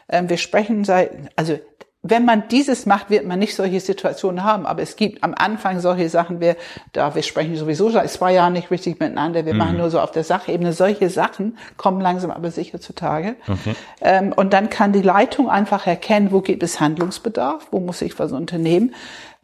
Ähm, 0.08 0.28
wir 0.28 0.36
sprechen 0.36 0.84
seit, 0.84 1.10
also 1.34 1.58
wenn 2.10 2.24
man 2.24 2.48
dieses 2.48 2.86
macht, 2.86 3.10
wird 3.10 3.26
man 3.26 3.38
nicht 3.38 3.54
solche 3.54 3.80
Situationen 3.80 4.44
haben. 4.44 4.66
Aber 4.66 4.82
es 4.82 4.96
gibt 4.96 5.22
am 5.22 5.34
Anfang 5.34 5.80
solche 5.80 6.08
Sachen, 6.08 6.40
wir, 6.40 6.56
da 6.92 7.14
wir 7.14 7.22
sprechen 7.22 7.56
sowieso 7.56 7.90
seit 7.90 8.10
zwei 8.10 8.34
Jahren 8.34 8.52
nicht 8.52 8.70
richtig 8.70 9.00
miteinander. 9.00 9.44
Wir 9.46 9.52
mhm. 9.52 9.58
machen 9.58 9.76
nur 9.78 9.90
so 9.90 10.00
auf 10.00 10.10
der 10.10 10.24
Sachebene. 10.24 10.72
Solche 10.72 11.10
Sachen 11.10 11.58
kommen 11.76 12.00
langsam 12.00 12.30
aber 12.30 12.50
sicher 12.50 12.80
zutage. 12.80 13.36
Okay. 13.42 13.74
Ähm, 14.00 14.32
und 14.34 14.52
dann 14.52 14.70
kann 14.70 14.92
die 14.92 15.02
Leitung 15.02 15.48
einfach 15.50 15.86
erkennen, 15.86 16.32
wo 16.32 16.40
gibt 16.40 16.62
es 16.62 16.80
Handlungsbedarf, 16.80 17.68
wo 17.70 17.80
muss 17.80 18.02
ich 18.02 18.18
was 18.18 18.32
unternehmen. 18.32 18.94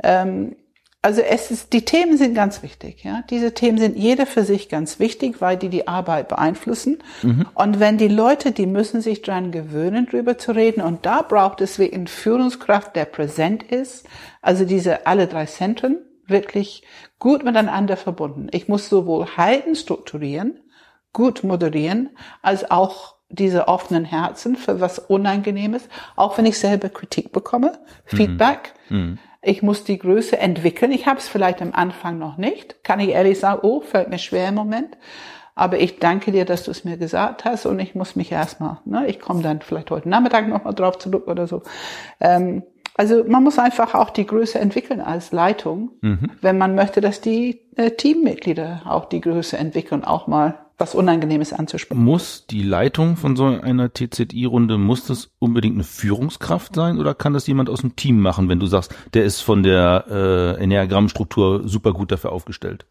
Ähm, 0.03 0.57
also 1.05 1.21
es 1.21 1.51
ist, 1.51 1.73
die 1.73 1.85
Themen 1.85 2.17
sind 2.17 2.35
ganz 2.35 2.63
wichtig, 2.63 3.03
ja. 3.03 3.25
Diese 3.29 3.53
Themen 3.55 3.77
sind 3.77 3.97
jeder 3.97 4.25
für 4.25 4.45
sich 4.45 4.69
ganz 4.69 5.01
wichtig, 5.01 5.41
weil 5.41 5.57
die 5.57 5.69
die 5.69 5.89
Arbeit 5.89 6.29
beeinflussen. 6.29 6.99
Mhm. 7.23 7.47
Und 7.55 7.81
wenn 7.81 7.99
die 7.99 8.07
Leute, 8.07 8.53
die 8.53 8.67
müssen 8.67 9.01
sich 9.01 9.21
dran 9.21 9.51
gewöhnen, 9.51 10.07
drüber 10.07 10.39
zu 10.39 10.53
reden. 10.53 10.81
Und 10.81 11.05
da 11.05 11.23
braucht 11.23 11.61
es 11.61 11.81
wie 11.81 11.87
in 11.87 12.07
Führungskraft, 12.07 12.95
der 12.95 13.07
präsent 13.07 13.65
ist. 13.65 14.07
Also 14.43 14.65
diese 14.65 15.05
alle 15.07 15.27
drei 15.27 15.47
Zentren 15.47 15.99
wirklich 16.27 16.85
gut 17.19 17.43
miteinander 17.43 17.97
verbunden. 17.97 18.47
Ich 18.53 18.69
muss 18.69 18.89
sowohl 18.89 19.27
halten, 19.37 19.75
strukturieren, 19.75 20.61
gut 21.13 21.43
moderieren, 21.43 22.11
als 22.43 22.71
auch 22.71 23.17
diese 23.29 23.67
offenen 23.67 24.05
Herzen 24.05 24.55
für 24.57 24.81
was 24.81 25.01
Unangenehmes, 25.01 25.89
auch 26.15 26.39
wenn 26.39 26.47
ich 26.47 26.59
selber 26.59 26.91
Kritik 26.91 27.33
bekomme, 27.33 27.81
mhm. 28.13 28.17
Feedback. 28.17 28.75
Mhm. 28.89 29.19
Ich 29.43 29.63
muss 29.63 29.83
die 29.83 29.99
Größe 29.99 30.39
entwickeln. 30.39 30.93
Ich 30.93 31.07
habe 31.07 31.19
es 31.19 31.29
vielleicht 31.29 31.61
am 31.61 31.73
Anfang 31.75 32.19
noch 32.19 32.37
nicht. 32.37 32.85
Kann 32.85 33.01
ich 33.01 33.09
ehrlich 33.11 33.41
sagen, 33.41 33.61
oh, 33.63 33.81
fällt 33.81 34.09
mir 34.09 34.19
schwer 34.19 34.49
im 34.49 34.55
Moment. 34.55 34.97
Aber 35.55 35.79
ich 35.79 35.99
danke 35.99 36.33
dir, 36.33 36.45
dass 36.45 36.65
du 36.65 36.71
es 36.71 36.85
mir 36.85 36.97
gesagt 36.97 37.45
hast 37.45 37.67
und 37.67 37.79
ich 37.79 37.95
muss 37.95 38.17
mich 38.17 38.33
erstmal, 38.33 38.79
ne, 38.87 39.07
ich 39.07 39.21
komme 39.21 39.43
dann 39.43 39.61
vielleicht 39.61 39.91
heute 39.91 40.09
Nachmittag 40.09 40.49
nochmal 40.49 40.75
drauf 40.75 40.99
zurück 40.99 41.29
oder 41.29 41.47
so. 41.47 41.63
Ähm, 42.21 42.63
also 42.95 43.25
man 43.27 43.43
muss 43.43 43.59
einfach 43.59 43.95
auch 43.95 44.11
die 44.11 44.27
Größe 44.27 44.59
entwickeln 44.59 45.01
als 45.01 45.33
Leitung, 45.33 45.91
mhm. 46.01 46.31
wenn 46.41 46.57
man 46.57 46.75
möchte, 46.75 47.01
dass 47.01 47.21
die 47.21 47.61
äh, 47.77 47.91
Teammitglieder 47.91 48.83
auch 48.87 49.07
die 49.07 49.21
Größe 49.21 49.57
entwickeln, 49.57 50.05
auch 50.05 50.27
mal 50.27 50.62
was 50.83 50.95
Unangenehmes 50.95 51.53
anzusprechen. 51.53 52.03
Muss 52.03 52.47
die 52.47 52.63
Leitung 52.63 53.17
von 53.17 53.37
so 53.37 53.47
einer 53.47 53.95
TZI-Runde, 53.95 54.77
muss 54.77 55.07
das 55.07 55.31
unbedingt 55.39 55.77
eine 55.77 55.85
Führungskraft 55.85 56.75
sein 56.75 56.99
oder 56.99 57.15
kann 57.15 57.33
das 57.33 57.47
jemand 57.47 57.71
aus 57.71 57.81
dem 57.81 57.97
Team 57.97 58.21
machen, 58.21 58.49
wenn 58.49 58.61
du 58.61 58.67
sagst, 58.67 58.95
der 59.15 59.25
ist 59.25 59.41
von 59.41 59.63
der 59.63 60.05
äh, 60.11 60.63
Enneagrammstruktur 60.63 61.69
super 61.69 61.93
gut 61.93 62.13
dafür 62.13 62.33
aufgestellt? 62.33 62.85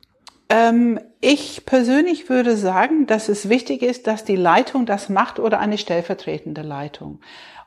Ähm, 0.50 1.00
ich 1.20 1.66
persönlich 1.66 2.30
würde 2.30 2.58
sagen, 2.58 3.08
dass 3.08 3.30
es 3.30 3.50
wichtig 3.50 3.82
ist, 3.82 4.08
dass 4.08 4.26
die 4.26 4.36
Leitung 4.36 4.86
das 4.86 5.10
macht 5.10 5.40
oder 5.40 5.60
eine 5.60 5.78
stellvertretende 5.78 6.62
Leitung. 6.62 7.20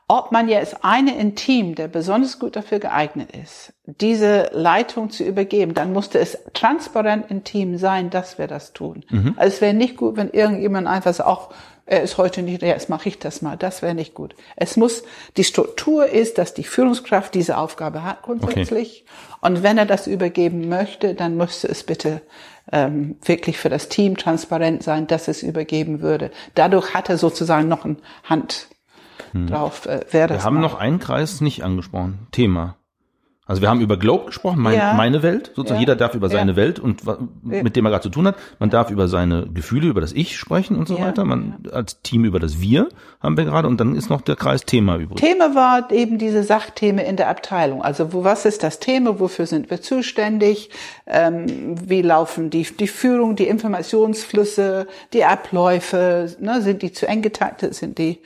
Ob 0.07 0.31
man 0.31 0.47
jetzt 0.47 0.83
eine 0.83 1.17
im 1.17 1.33
Team, 1.33 1.73
der 1.73 1.87
besonders 1.87 2.37
gut 2.37 2.55
dafür 2.55 2.77
geeignet 2.77 3.29
ist, 3.31 3.73
diese 3.85 4.51
Leitung 4.53 5.09
zu 5.09 5.23
übergeben, 5.23 5.73
dann 5.73 5.93
musste 5.93 6.19
es 6.19 6.37
transparent 6.53 7.25
im 7.29 7.43
Team 7.43 7.79
sein, 7.79 8.11
dass 8.11 8.37
wir 8.37 8.45
das 8.45 8.73
tun. 8.73 9.03
Mhm. 9.09 9.33
Also 9.35 9.55
es 9.55 9.61
wäre 9.61 9.73
nicht 9.73 9.97
gut, 9.97 10.15
wenn 10.15 10.29
irgendjemand 10.29 10.87
einfach 10.87 11.13
sagt, 11.13 11.27
auch 11.27 11.49
er 11.87 12.01
ist 12.01 12.17
heute 12.17 12.41
nicht, 12.41 12.61
ja, 12.63 12.69
jetzt 12.69 12.89
mache 12.89 13.09
ich 13.09 13.19
das 13.19 13.41
mal. 13.41 13.57
Das 13.57 13.81
wäre 13.81 13.93
nicht 13.93 14.15
gut. 14.15 14.35
Es 14.55 14.75
muss, 14.75 15.03
die 15.37 15.43
Struktur 15.43 16.07
ist, 16.07 16.37
dass 16.37 16.53
die 16.53 16.63
Führungskraft 16.63 17.33
diese 17.35 17.57
Aufgabe 17.57 18.03
hat 18.03 18.23
grundsätzlich. 18.23 19.05
Okay. 19.05 19.47
Und 19.47 19.63
wenn 19.63 19.77
er 19.77 19.85
das 19.85 20.07
übergeben 20.07 20.67
möchte, 20.67 21.13
dann 21.13 21.37
müsste 21.37 21.67
es 21.67 21.83
bitte 21.83 22.21
ähm, 22.71 23.17
wirklich 23.23 23.59
für 23.59 23.69
das 23.69 23.89
Team 23.89 24.17
transparent 24.17 24.81
sein, 24.81 25.05
dass 25.05 25.27
es 25.27 25.43
übergeben 25.43 26.01
würde. 26.01 26.31
Dadurch 26.55 26.95
hat 26.95 27.09
er 27.09 27.19
sozusagen 27.19 27.67
noch 27.67 27.85
ein 27.85 27.97
Hand 28.23 28.67
hm. 29.35 29.47
drauf, 29.47 29.85
äh, 29.85 30.01
wer 30.11 30.27
das 30.27 30.39
Wir 30.39 30.43
haben 30.45 30.55
macht. 30.55 30.73
noch 30.73 30.79
einen 30.79 30.99
Kreis 30.99 31.41
nicht 31.41 31.63
angesprochen. 31.63 32.27
Thema. 32.31 32.75
Also 33.47 33.61
wir 33.61 33.69
haben 33.69 33.79
über 33.79 33.97
Globe 33.97 34.25
gesprochen, 34.25 34.59
mein, 34.59 34.75
ja. 34.75 34.95
meine 34.95 35.21
Welt, 35.21 35.51
sozusagen 35.55 35.75
ja. 35.75 35.81
jeder 35.81 35.95
darf 35.95 36.15
über 36.15 36.29
seine 36.29 36.53
ja. 36.53 36.57
Welt 36.57 36.79
und 36.79 37.03
mit 37.43 37.75
dem 37.75 37.85
er 37.85 37.91
gerade 37.91 38.01
zu 38.01 38.09
tun 38.09 38.25
hat. 38.25 38.35
Man 38.57 38.71
darf 38.71 38.89
über 38.89 39.07
seine 39.07 39.45
Gefühle, 39.45 39.87
über 39.87 40.01
das 40.01 40.13
Ich 40.13 40.35
sprechen 40.35 40.75
und 40.75 40.87
so 40.87 40.99
weiter. 40.99 41.25
Man 41.25 41.57
als 41.71 42.01
Team 42.01 42.25
über 42.25 42.39
das 42.39 42.59
Wir 42.59 42.89
haben 43.19 43.37
wir 43.37 43.45
gerade 43.45 43.67
und 43.67 43.79
dann 43.79 43.95
ist 43.95 44.09
noch 44.09 44.21
der 44.21 44.35
Kreis 44.35 44.65
Thema 44.65 44.97
übrig. 44.97 45.19
Thema 45.19 45.53
war 45.53 45.91
eben 45.91 46.17
diese 46.17 46.41
Sachthemen 46.41 47.05
in 47.05 47.17
der 47.17 47.29
Abteilung. 47.29 47.83
Also 47.83 48.13
wo 48.13 48.23
was 48.23 48.45
ist 48.45 48.63
das 48.63 48.79
Thema? 48.79 49.19
Wofür 49.19 49.45
sind 49.45 49.69
wir 49.69 49.79
zuständig? 49.79 50.71
Ähm, 51.05 51.75
wie 51.87 52.01
laufen 52.01 52.49
die 52.49 52.63
die 52.63 52.87
Führung, 52.87 53.35
die 53.35 53.47
Informationsflüsse, 53.47 54.87
die 55.13 55.23
Abläufe? 55.23 56.35
Ne, 56.39 56.63
sind 56.63 56.81
die 56.81 56.93
zu 56.93 57.07
eng 57.07 57.21
getaktet? 57.21 57.75
Sind 57.75 57.99
die 57.99 58.21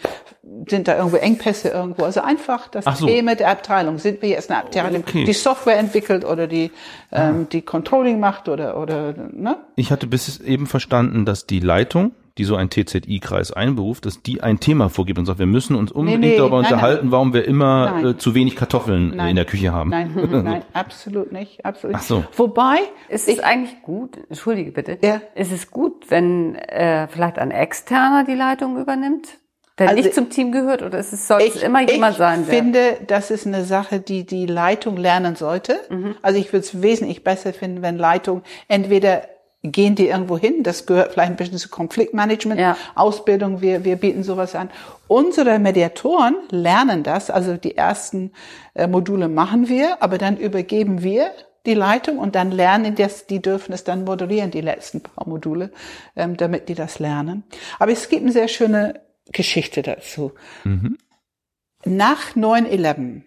sind 0.68 0.88
da 0.88 0.98
irgendwo 0.98 1.18
Engpässe 1.18 1.70
irgendwo? 1.70 2.04
Also 2.04 2.22
einfach 2.22 2.68
das 2.68 2.86
so. 3.00 3.08
Thema 3.08 3.36
der 3.36 3.50
Abteilung. 3.50 3.98
Sind 3.98 4.22
wir 4.22 4.30
jetzt 4.30 4.50
eine 4.50 4.60
Abteilung, 4.62 5.04
okay. 5.08 5.24
die 5.24 5.34
Software 5.34 5.78
entwickelt 5.78 6.26
oder 6.26 6.48
die, 6.48 6.72
ähm, 7.12 7.48
die 7.50 7.62
Controlling 7.62 8.20
macht 8.20 8.50
oder, 8.50 8.78
oder, 8.78 9.14
ne? 9.32 9.58
Ich 9.76 9.92
hatte 9.92 10.08
bis 10.08 10.40
eben 10.40 10.68
verstanden, 10.68 11.26
dass 11.26 11.46
die 11.46 11.60
Leitung, 11.60 12.12
die 12.38 12.46
so 12.46 12.56
ein 12.56 12.70
TZI-Kreis 12.70 13.52
einberuft, 13.52 14.06
dass 14.06 14.22
die 14.22 14.42
ein 14.42 14.60
Thema 14.60 14.90
vorgibt 14.90 15.20
und 15.20 15.26
sagt, 15.26 15.40
wir 15.40 15.46
müssen 15.46 15.76
uns 15.76 15.92
unbedingt 15.92 16.22
nee, 16.22 16.30
nee, 16.32 16.38
darüber 16.38 16.62
nein, 16.62 16.72
unterhalten, 16.72 17.06
nein. 17.06 17.12
warum 17.12 17.34
wir 17.34 17.46
immer 17.46 18.04
äh, 18.04 18.18
zu 18.18 18.34
wenig 18.34 18.56
Kartoffeln 18.56 19.16
nein. 19.16 19.32
in 19.32 19.36
der 19.36 19.46
Küche 19.46 19.74
haben. 19.74 19.90
Nein, 19.90 20.14
nein, 20.44 20.62
absolut 20.74 21.32
nicht, 21.32 21.66
absolut 21.66 21.98
Ach 21.98 22.02
so. 22.02 22.24
Wobei, 22.38 22.78
ist 23.10 23.28
es 23.28 23.40
eigentlich 23.40 23.82
gut, 23.82 24.18
entschuldige 24.30 24.72
bitte, 24.72 24.98
ja. 25.02 25.22
ist 25.36 25.52
es 25.52 25.70
gut, 25.70 26.10
wenn 26.10 26.56
äh, 26.56 27.08
vielleicht 27.10 27.40
ein 27.40 27.52
Externer 27.52 28.24
die 28.24 28.36
Leitung 28.36 28.80
übernimmt? 28.80 29.28
Der 29.80 29.90
also 29.90 30.02
nicht 30.02 30.14
zum 30.14 30.30
Team 30.30 30.52
gehört 30.52 30.82
oder 30.82 31.00
es, 31.00 31.28
soll 31.28 31.42
ich, 31.42 31.56
es 31.56 31.64
immer 31.64 31.82
jemand 31.90 32.18
sein? 32.18 32.42
Ich 32.44 32.48
finde, 32.50 32.98
das 33.08 33.32
ist 33.32 33.48
eine 33.48 33.64
Sache, 33.64 34.00
die 34.00 34.26
die 34.26 34.46
Leitung 34.46 34.98
lernen 34.98 35.36
sollte. 35.36 35.80
Mhm. 35.90 36.16
Also 36.22 36.40
ich 36.40 36.54
würde 36.54 36.66
es 36.66 36.82
wesentlich 36.82 37.24
besser 37.24 37.54
finden, 37.54 37.82
wenn 37.82 37.98
Leitung 37.98 38.44
entweder 38.68 39.24
gehen 39.62 39.96
die 39.96 40.08
irgendwo 40.08 40.38
hin, 40.38 40.64
das 40.64 40.86
gehört 40.86 41.12
vielleicht 41.12 41.32
ein 41.32 41.36
bisschen 41.36 41.58
zu 41.58 41.68
Konfliktmanagement, 41.68 42.62
ja. 42.62 42.78
Ausbildung, 42.96 43.62
wir, 43.62 43.84
wir 43.84 43.98
bieten 43.98 44.24
sowas 44.24 44.56
an. 44.56 44.70
Unsere 45.08 45.60
Mediatoren 45.60 46.36
lernen 46.50 47.04
das, 47.04 47.30
also 47.30 47.58
die 47.58 47.76
ersten 47.76 48.32
äh, 48.74 48.88
Module 48.88 49.28
machen 49.28 49.68
wir, 49.68 50.02
aber 50.02 50.18
dann 50.18 50.38
übergeben 50.38 51.04
wir 51.04 51.32
die 51.66 51.74
Leitung 51.74 52.20
und 52.20 52.36
dann 52.36 52.52
lernen 52.52 52.96
die 52.96 53.04
das, 53.04 53.28
die 53.28 53.42
dürfen 53.42 53.74
es 53.74 53.84
dann 53.84 54.06
moderieren, 54.06 54.50
die 54.50 54.62
letzten 54.62 55.02
paar 55.02 55.28
Module, 55.28 55.72
ähm, 56.16 56.38
damit 56.38 56.70
die 56.70 56.76
das 56.76 57.00
lernen. 57.00 57.44
Aber 57.80 57.92
es 57.92 58.08
gibt 58.08 58.24
eine 58.24 58.32
sehr 58.32 58.48
schöne 58.48 59.02
Geschichte 59.32 59.82
dazu. 59.82 60.34
Mhm. 60.64 60.98
Nach 61.86 62.36
9-11, 62.36 63.22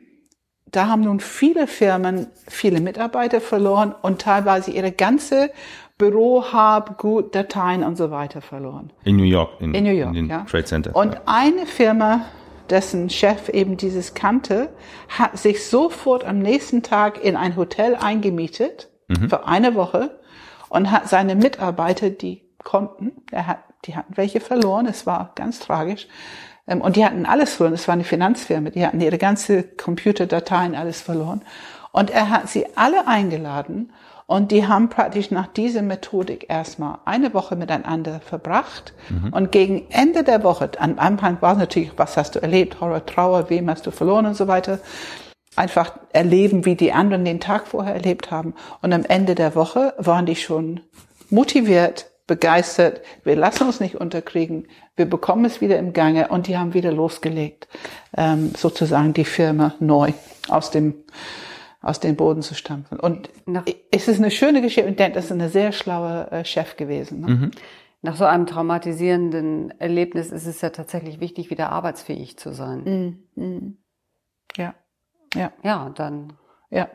da 0.66 0.88
haben 0.88 1.02
nun 1.02 1.20
viele 1.20 1.66
Firmen 1.66 2.28
viele 2.48 2.80
Mitarbeiter 2.80 3.40
verloren 3.40 3.94
und 4.02 4.20
teilweise 4.20 4.70
ihre 4.70 4.92
ganze 4.92 5.50
Büro, 5.98 6.52
Hab, 6.52 6.98
Gut, 6.98 7.34
Dateien 7.34 7.84
und 7.84 7.96
so 7.96 8.10
weiter 8.10 8.40
verloren. 8.40 8.92
In 9.04 9.16
New 9.16 9.24
York, 9.24 9.60
in, 9.60 9.74
in 9.74 9.84
New 9.84 9.92
York, 9.92 10.16
in 10.16 10.28
ja. 10.28 10.44
Trade 10.44 10.64
Center. 10.64 10.96
Und 10.96 11.16
eine 11.26 11.66
Firma, 11.66 12.26
dessen 12.70 13.08
Chef 13.10 13.48
eben 13.48 13.76
dieses 13.76 14.14
kannte, 14.14 14.74
hat 15.08 15.38
sich 15.38 15.64
sofort 15.64 16.24
am 16.24 16.38
nächsten 16.38 16.82
Tag 16.82 17.22
in 17.22 17.36
ein 17.36 17.56
Hotel 17.56 17.94
eingemietet 17.94 18.90
mhm. 19.08 19.28
für 19.28 19.46
eine 19.46 19.74
Woche 19.74 20.18
und 20.68 20.90
hat 20.90 21.08
seine 21.08 21.36
Mitarbeiter, 21.36 22.10
die 22.10 22.42
konnten, 22.64 23.12
er 23.30 23.46
hat 23.46 23.58
die 23.84 23.96
hatten 23.96 24.16
welche 24.16 24.40
verloren, 24.40 24.86
es 24.86 25.06
war 25.06 25.32
ganz 25.34 25.58
tragisch. 25.58 26.08
Ähm, 26.66 26.80
und 26.80 26.96
die 26.96 27.04
hatten 27.04 27.26
alles 27.26 27.54
verloren, 27.54 27.74
es 27.74 27.88
war 27.88 27.94
eine 27.94 28.04
Finanzfirma, 28.04 28.70
die 28.70 28.86
hatten 28.86 29.00
ihre 29.00 29.18
ganze 29.18 29.62
Computerdateien, 29.62 30.74
alles 30.74 31.00
verloren. 31.00 31.42
Und 31.92 32.10
er 32.10 32.30
hat 32.30 32.48
sie 32.48 32.66
alle 32.76 33.06
eingeladen 33.06 33.92
und 34.26 34.50
die 34.50 34.66
haben 34.66 34.88
praktisch 34.88 35.30
nach 35.30 35.46
dieser 35.46 35.82
Methodik 35.82 36.46
erstmal 36.48 37.00
eine 37.04 37.34
Woche 37.34 37.54
miteinander 37.54 38.20
verbracht. 38.20 38.94
Mhm. 39.10 39.32
Und 39.32 39.52
gegen 39.52 39.90
Ende 39.90 40.24
der 40.24 40.42
Woche, 40.42 40.70
am 40.78 40.98
Anfang 40.98 41.42
war 41.42 41.52
es 41.52 41.58
natürlich, 41.58 41.92
was 41.96 42.16
hast 42.16 42.36
du 42.36 42.38
erlebt, 42.40 42.80
Horror, 42.80 43.04
Trauer, 43.04 43.50
wem 43.50 43.68
hast 43.68 43.86
du 43.86 43.90
verloren 43.90 44.26
und 44.26 44.34
so 44.34 44.48
weiter. 44.48 44.78
einfach 45.54 45.98
erleben, 46.14 46.64
wie 46.64 46.76
die 46.76 46.92
anderen 46.92 47.26
den 47.26 47.38
Tag 47.40 47.66
vorher 47.66 47.92
erlebt 47.92 48.30
haben. 48.30 48.54
Und 48.80 48.94
am 48.94 49.04
Ende 49.04 49.34
der 49.34 49.54
Woche 49.54 49.92
waren 49.98 50.24
die 50.24 50.36
schon 50.36 50.80
motiviert, 51.28 52.11
begeistert. 52.26 53.02
Wir 53.24 53.36
lassen 53.36 53.66
uns 53.66 53.80
nicht 53.80 53.96
unterkriegen. 53.96 54.68
Wir 54.96 55.06
bekommen 55.06 55.44
es 55.44 55.60
wieder 55.60 55.78
im 55.78 55.92
Gange 55.92 56.28
und 56.28 56.46
die 56.46 56.56
haben 56.56 56.74
wieder 56.74 56.92
losgelegt, 56.92 57.68
ähm, 58.16 58.52
sozusagen 58.56 59.12
die 59.12 59.24
Firma 59.24 59.74
neu 59.80 60.12
aus 60.48 60.70
dem 60.70 61.04
aus 61.82 61.98
dem 61.98 62.14
Boden 62.14 62.42
zu 62.42 62.54
stampfen. 62.54 63.00
Und 63.00 63.28
Nach 63.44 63.64
es 63.90 64.06
ist 64.06 64.18
eine 64.18 64.30
schöne 64.30 64.62
Geschichte 64.62 64.88
und 64.88 65.00
das 65.00 65.24
ist 65.24 65.32
eine 65.32 65.48
sehr 65.48 65.72
schlaue 65.72 66.30
äh, 66.30 66.44
Chef 66.44 66.76
gewesen. 66.76 67.20
Ne? 67.20 67.26
Mhm. 67.26 67.50
Nach 68.02 68.16
so 68.16 68.24
einem 68.24 68.46
traumatisierenden 68.46 69.80
Erlebnis 69.80 70.30
ist 70.30 70.46
es 70.46 70.60
ja 70.60 70.70
tatsächlich 70.70 71.20
wichtig, 71.20 71.50
wieder 71.50 71.70
arbeitsfähig 71.70 72.36
zu 72.36 72.52
sein. 72.52 72.84
Mhm. 73.34 73.44
Mhm. 73.44 73.76
Ja. 74.56 74.74
Ja. 75.34 75.52
Ja, 75.62 75.90
dann 75.94 76.34
ja. 76.70 76.88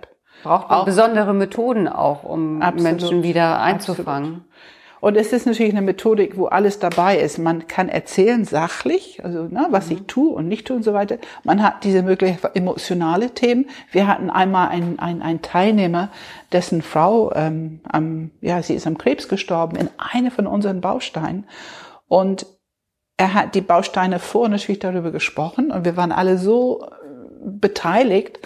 braucht 0.44 0.70
man 0.70 0.80
auch, 0.80 0.86
besondere 0.86 1.34
Methoden 1.34 1.88
auch, 1.88 2.24
um 2.24 2.62
absolut, 2.62 2.84
Menschen 2.84 3.24
wieder 3.24 3.60
einzufangen. 3.60 4.34
Absolut. 4.34 4.52
Und 5.00 5.16
es 5.16 5.32
ist 5.32 5.46
natürlich 5.46 5.74
eine 5.74 5.82
Methodik, 5.82 6.38
wo 6.38 6.48
alles 6.48 6.80
dabei 6.80 7.20
ist. 7.20 7.38
Man 7.38 7.68
kann 7.68 7.90
erzählen 7.90 8.46
sachlich, 8.46 9.24
also 9.24 9.44
ne, 9.44 9.68
was 9.70 9.88
mhm. 9.88 9.92
ich 9.94 10.02
tue 10.08 10.30
und 10.34 10.48
nicht 10.48 10.68
tue 10.68 10.78
und 10.78 10.84
so 10.84 10.94
weiter. 10.94 11.18
Man 11.44 11.62
hat 11.62 11.84
diese 11.84 12.02
mögliche 12.02 12.54
emotionale 12.56 13.32
Themen. 13.32 13.66
Wir 13.92 14.08
hatten 14.08 14.30
einmal 14.30 14.70
einen, 14.70 15.00
einen, 15.00 15.22
einen 15.22 15.42
Teilnehmer, 15.42 16.10
dessen 16.52 16.82
Frau, 16.82 17.32
ähm, 17.36 17.82
am, 17.88 18.32
ja, 18.42 18.62
sie 18.64 18.74
ist 18.74 18.88
am 18.88 18.98
Krebs 18.98 19.28
gestorben 19.28 19.78
in 19.78 19.90
eine 19.98 20.32
von 20.32 20.48
unseren 20.48 20.82
Bausteinen. 20.82 21.46
Und 22.08 22.46
er 23.18 23.34
hat 23.34 23.56
die 23.56 23.62
Bausteine 23.62 24.20
vor 24.20 24.48
natürlich 24.48 24.80
darüber 24.80 25.12
gesprochen 25.12 25.72
und 25.72 25.86
wir 25.86 25.98
waren 25.98 26.12
alle 26.12 26.38
so 26.38 26.84
äh, 26.84 26.88
beteiligt, 27.44 28.40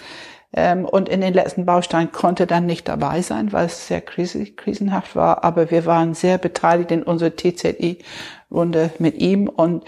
und 0.54 1.08
in 1.08 1.22
den 1.22 1.32
letzten 1.32 1.64
Bausteinen 1.64 2.12
konnte 2.12 2.46
dann 2.46 2.66
nicht 2.66 2.88
dabei 2.88 3.22
sein, 3.22 3.52
weil 3.52 3.66
es 3.66 3.86
sehr 3.88 4.02
krisenhaft 4.02 5.16
war. 5.16 5.44
Aber 5.44 5.70
wir 5.70 5.86
waren 5.86 6.14
sehr 6.14 6.38
beteiligt 6.38 6.90
in 6.90 7.02
unserer 7.02 7.34
TZI-Runde 7.34 8.90
mit 8.98 9.16
ihm. 9.18 9.48
Und 9.48 9.84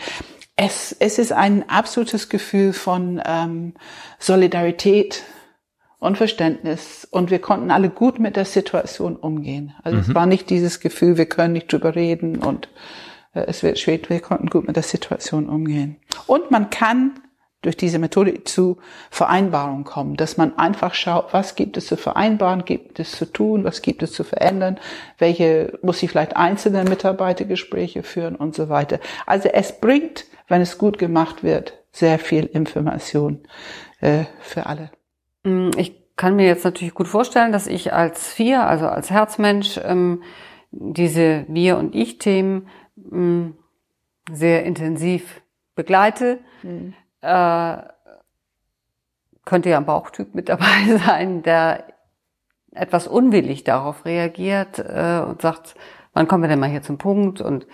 es, 0.57 0.97
es 0.99 1.19
ist 1.19 1.33
ein 1.33 1.69
absolutes 1.69 2.31
Gefühl 2.31 2.73
von 2.73 3.21
ähm, 3.27 3.75
Solidarität 4.19 5.25
und 5.99 6.17
Verständnis. 6.17 7.07
Und 7.11 7.31
wir 7.31 7.41
konnten 7.41 7.71
alle 7.71 7.91
gut 7.91 8.19
mit 8.19 8.37
der 8.37 8.47
Situation 8.47 9.17
umgehen. 9.17 9.75
Also 9.83 9.97
mhm. 9.99 10.03
es 10.03 10.15
war 10.15 10.27
nicht 10.27 10.49
dieses 10.49 10.81
Gefühl, 10.81 11.19
wir 11.19 11.27
können 11.27 11.53
nicht 11.53 11.71
drüber 11.71 11.95
reden 11.95 12.37
und 12.43 12.69
äh, 13.35 13.45
es 13.47 13.63
wird 13.63 13.79
schwer. 13.79 13.99
Wir 14.09 14.21
konnten 14.21 14.49
gut 14.49 14.67
mit 14.67 14.77
der 14.77 14.83
Situation 14.83 15.49
umgehen. 15.49 15.97
Und 16.27 16.51
man 16.51 16.71
kann 16.71 17.21
durch 17.65 17.77
diese 17.77 17.99
Methode 17.99 18.45
zu 18.45 18.77
Vereinbarungen 19.11 19.85
kommen, 19.85 20.17
dass 20.17 20.37
man 20.37 20.59
einfach 20.59 20.95
schaut, 20.95 21.33
was 21.33 21.55
gibt 21.55 21.77
es 21.77 21.87
zu 21.87 21.97
vereinbaren, 21.97 22.65
gibt 22.65 23.01
es 23.01 23.13
zu 23.13 23.25
tun, 23.25 23.65
was 23.65 23.81
gibt 23.81 24.03
es 24.03 24.13
zu 24.13 24.23
verändern, 24.23 24.79
welche 25.19 25.79
muss 25.83 26.03
ich 26.03 26.11
vielleicht 26.11 26.37
einzelne 26.37 26.85
Mitarbeitergespräche 26.85 28.03
führen 28.03 28.37
und 28.37 28.55
so 28.55 28.69
weiter. 28.69 29.01
Also 29.27 29.49
es 29.49 29.81
bringt, 29.81 30.27
wenn 30.49 30.61
es 30.61 30.77
gut 30.77 30.99
gemacht 30.99 31.43
wird, 31.43 31.79
sehr 31.91 32.19
viel 32.19 32.45
Information 32.45 33.41
äh, 34.01 34.25
für 34.41 34.67
alle. 34.67 34.91
Mm, 35.45 35.71
ich 35.77 35.95
kann 36.17 36.37
mir 36.37 36.47
jetzt 36.47 36.65
natürlich 36.65 36.95
gut 36.95 37.09
vorstellen, 37.09 37.51
dass 37.51 37.67
ich 37.67 37.93
als 37.93 38.33
Vier, 38.33 38.67
also 38.67 38.87
als 38.87 39.11
Herzmensch, 39.11 39.81
ähm, 39.83 40.23
diese 40.71 41.47
Wir- 41.49 41.79
und 41.79 41.95
Ich-Themen 41.95 42.69
ähm, 43.11 43.57
sehr 44.31 44.65
intensiv 44.65 45.41
begleite. 45.75 46.41
Mhm 46.63 46.95
äh, 47.25 47.83
könnte 49.45 49.71
ja 49.71 49.79
ein 49.79 49.87
Bauchtyp 49.87 50.35
mit 50.35 50.49
dabei 50.49 50.99
sein, 51.07 51.43
der 51.43 51.85
etwas 52.73 53.07
unwillig 53.07 53.65
darauf 53.65 54.05
reagiert 54.05 54.79
äh, 54.79 55.21
und 55.27 55.43
sagt, 55.43 55.75
wann 56.13 56.29
kommen 56.29 56.43
wir 56.43 56.49
denn 56.49 56.59
mal 56.59 56.69
hier 56.69 56.83
zum 56.83 56.99
Punkt 56.99 57.41
und 57.41 57.67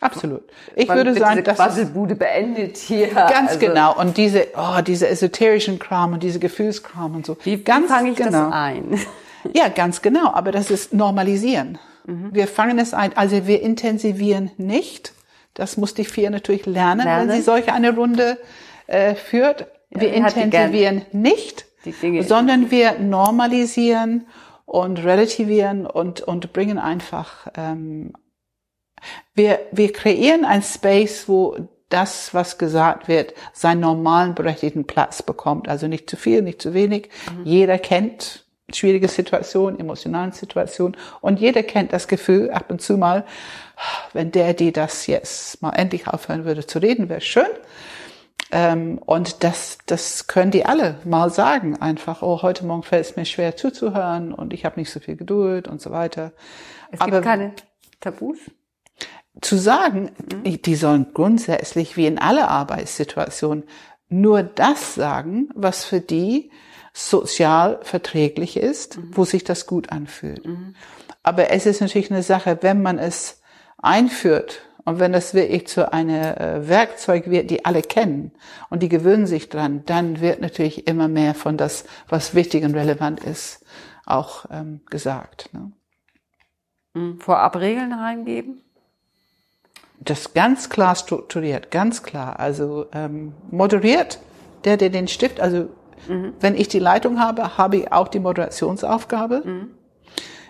Absolut. 0.00 0.42
Ich 0.76 0.88
würde 0.88 1.12
sagen, 1.14 1.42
dass 1.42 1.56
Quasselbude 1.56 2.14
beendet 2.14 2.76
hier. 2.76 3.08
Ganz 3.08 3.50
also, 3.54 3.58
genau. 3.58 3.98
Und 3.98 4.16
diese, 4.16 4.46
oh, 4.56 4.80
diese 4.80 5.08
esoterischen 5.08 5.80
Kram 5.80 6.12
und 6.12 6.22
diese 6.22 6.38
Gefühlskram 6.38 7.16
und 7.16 7.26
so. 7.26 7.36
Wie 7.42 7.56
ganz 7.64 7.90
fange 7.90 8.10
ich 8.10 8.16
genau. 8.16 8.44
das 8.44 8.52
ein? 8.52 9.00
Ja, 9.54 9.68
ganz 9.68 10.02
genau. 10.02 10.32
Aber 10.34 10.52
das 10.52 10.70
ist 10.70 10.92
normalisieren. 10.92 11.78
Mhm. 12.06 12.30
Wir 12.32 12.48
fangen 12.48 12.78
es 12.78 12.92
ein. 12.92 13.16
Also 13.16 13.46
wir 13.46 13.62
intensivieren 13.62 14.50
nicht. 14.56 15.14
Das 15.54 15.76
muss 15.76 15.94
die 15.94 16.04
vier 16.04 16.30
natürlich 16.30 16.66
lernen, 16.66 17.04
lernen. 17.04 17.28
wenn 17.28 17.36
sie 17.36 17.42
solche 17.42 17.72
eine 17.72 17.94
Runde 17.94 18.38
äh, 18.88 19.14
führt. 19.14 19.66
Wir 19.90 20.12
intensivieren 20.12 21.02
nicht, 21.12 21.66
sondern 22.22 22.70
wir 22.70 22.98
normalisieren 22.98 24.26
und 24.66 25.02
relativieren 25.02 25.86
und, 25.86 26.20
und 26.20 26.52
bringen 26.52 26.78
einfach, 26.78 27.46
ähm, 27.56 28.12
wir, 29.34 29.60
wir 29.72 29.92
kreieren 29.92 30.44
ein 30.44 30.62
Space, 30.62 31.28
wo 31.28 31.56
das, 31.88 32.34
was 32.34 32.58
gesagt 32.58 33.08
wird, 33.08 33.32
seinen 33.54 33.80
normalen 33.80 34.34
berechtigten 34.34 34.86
Platz 34.86 35.22
bekommt. 35.22 35.68
Also 35.68 35.86
nicht 35.86 36.10
zu 36.10 36.16
viel, 36.16 36.42
nicht 36.42 36.60
zu 36.60 36.74
wenig. 36.74 37.08
Mhm. 37.34 37.44
Jeder 37.44 37.78
kennt 37.78 38.44
schwierige 38.74 39.08
Situationen, 39.08 39.80
emotionalen 39.80 40.32
Situationen 40.32 40.96
und 41.22 41.40
jeder 41.40 41.62
kennt 41.62 41.92
das 41.94 42.06
Gefühl 42.08 42.50
ab 42.50 42.70
und 42.70 42.82
zu 42.82 42.98
mal, 42.98 43.24
wenn 44.12 44.30
der, 44.30 44.52
die 44.52 44.72
das 44.72 45.06
jetzt 45.06 45.62
mal 45.62 45.70
endlich 45.70 46.06
aufhören 46.06 46.44
würde 46.44 46.66
zu 46.66 46.78
reden, 46.78 47.08
wäre 47.08 47.22
schön. 47.22 47.46
Ähm, 48.50 48.98
und 48.98 49.44
das, 49.44 49.78
das 49.86 50.26
können 50.26 50.50
die 50.50 50.64
alle 50.64 51.00
mal 51.04 51.30
sagen. 51.30 51.76
Einfach, 51.76 52.22
oh, 52.22 52.42
heute 52.42 52.64
Morgen 52.64 52.82
fällt 52.82 53.04
es 53.04 53.16
mir 53.16 53.24
schwer 53.24 53.56
zuzuhören 53.56 54.32
und 54.32 54.52
ich 54.52 54.64
habe 54.64 54.80
nicht 54.80 54.90
so 54.90 55.00
viel 55.00 55.16
Geduld 55.16 55.68
und 55.68 55.80
so 55.80 55.90
weiter. 55.90 56.32
Es 56.90 57.00
gibt 57.00 57.12
Aber, 57.12 57.20
keine 57.20 57.52
Tabus? 58.00 58.38
Zu 59.40 59.56
sagen, 59.56 60.10
mhm. 60.32 60.62
die 60.62 60.74
sollen 60.74 61.08
grundsätzlich 61.12 61.96
wie 61.96 62.06
in 62.06 62.18
aller 62.18 62.48
Arbeitssituationen 62.48 63.64
nur 64.08 64.42
das 64.42 64.94
sagen, 64.94 65.50
was 65.54 65.84
für 65.84 66.00
die 66.00 66.50
sozial 66.94 67.78
verträglich 67.82 68.56
ist, 68.56 68.96
mhm. 68.96 69.10
wo 69.12 69.24
sich 69.24 69.44
das 69.44 69.66
gut 69.66 69.92
anfühlt. 69.92 70.46
Mhm. 70.46 70.74
Aber 71.22 71.50
es 71.50 71.66
ist 71.66 71.80
natürlich 71.80 72.10
eine 72.10 72.22
Sache, 72.22 72.58
wenn 72.62 72.82
man 72.82 72.98
es 72.98 73.42
einführt 73.76 74.62
und 74.88 75.00
wenn 75.00 75.12
das 75.12 75.34
wirklich 75.34 75.66
zu 75.66 75.92
einem 75.92 76.14
äh, 76.14 76.66
Werkzeug 76.66 77.28
wird, 77.28 77.50
die 77.50 77.66
alle 77.66 77.82
kennen 77.82 78.32
und 78.70 78.82
die 78.82 78.88
gewöhnen 78.88 79.26
sich 79.26 79.50
dran, 79.50 79.82
dann 79.84 80.22
wird 80.22 80.40
natürlich 80.40 80.88
immer 80.88 81.08
mehr 81.08 81.34
von 81.34 81.58
das, 81.58 81.84
was 82.08 82.34
wichtig 82.34 82.64
und 82.64 82.74
relevant 82.74 83.22
ist, 83.22 83.66
auch 84.06 84.46
ähm, 84.50 84.80
gesagt. 84.88 85.50
Ne? 85.52 85.72
Mhm. 86.94 87.20
Vorab 87.20 87.56
Regeln 87.56 87.92
reingeben? 87.92 88.62
Das 90.00 90.32
ganz 90.32 90.70
klar 90.70 90.96
strukturiert, 90.96 91.70
ganz 91.70 92.02
klar. 92.02 92.40
Also 92.40 92.86
ähm, 92.94 93.34
moderiert, 93.50 94.20
der, 94.64 94.78
der 94.78 94.88
den 94.88 95.06
Stift, 95.06 95.38
also 95.38 95.68
mhm. 96.08 96.32
wenn 96.40 96.54
ich 96.54 96.68
die 96.68 96.78
Leitung 96.78 97.20
habe, 97.20 97.58
habe 97.58 97.76
ich 97.76 97.92
auch 97.92 98.08
die 98.08 98.20
Moderationsaufgabe. 98.20 99.42
Mhm. 99.44 99.70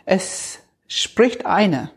Es 0.04 0.60
spricht 0.86 1.44
eine, 1.44 1.90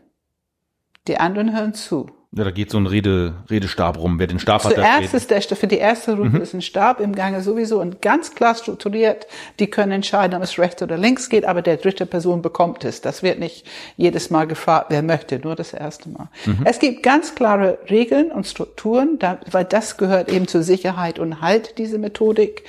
die 1.06 1.18
anderen 1.18 1.56
hören 1.56 1.74
zu. 1.74 2.10
Ja, 2.34 2.44
da 2.44 2.50
geht 2.50 2.70
so 2.70 2.78
ein 2.78 2.86
Rede, 2.86 3.34
Redestab 3.50 3.98
rum. 3.98 4.18
Wer 4.18 4.26
den 4.26 4.38
Stab 4.38 4.64
hat, 4.64 4.72
Zuerst 4.72 5.12
ist 5.12 5.30
der, 5.30 5.42
für 5.42 5.66
die 5.66 5.76
erste 5.76 6.16
Route 6.16 6.36
mhm. 6.36 6.40
ist 6.40 6.54
ein 6.54 6.62
Stab 6.62 6.98
im 6.98 7.14
Gange 7.14 7.42
sowieso 7.42 7.78
und 7.78 8.00
ganz 8.00 8.34
klar 8.34 8.54
strukturiert. 8.54 9.26
Die 9.58 9.66
können 9.66 9.92
entscheiden, 9.92 10.34
ob 10.34 10.42
es 10.42 10.58
rechts 10.58 10.80
oder 10.80 10.96
links 10.96 11.28
geht, 11.28 11.44
aber 11.44 11.60
der 11.60 11.76
dritte 11.76 12.06
Person 12.06 12.40
bekommt 12.40 12.84
es. 12.84 13.02
Das 13.02 13.22
wird 13.22 13.38
nicht 13.38 13.66
jedes 13.98 14.30
Mal 14.30 14.46
gefragt, 14.46 14.86
wer 14.88 15.02
möchte, 15.02 15.40
nur 15.40 15.56
das 15.56 15.74
erste 15.74 16.08
Mal. 16.08 16.30
Mhm. 16.46 16.60
Es 16.64 16.78
gibt 16.78 17.02
ganz 17.02 17.34
klare 17.34 17.78
Regeln 17.90 18.32
und 18.32 18.46
Strukturen, 18.46 19.18
da, 19.18 19.38
weil 19.50 19.66
das 19.66 19.98
gehört 19.98 20.32
eben 20.32 20.48
zur 20.48 20.62
Sicherheit 20.62 21.18
und 21.18 21.42
Halt, 21.42 21.76
diese 21.76 21.98
Methodik. 21.98 22.64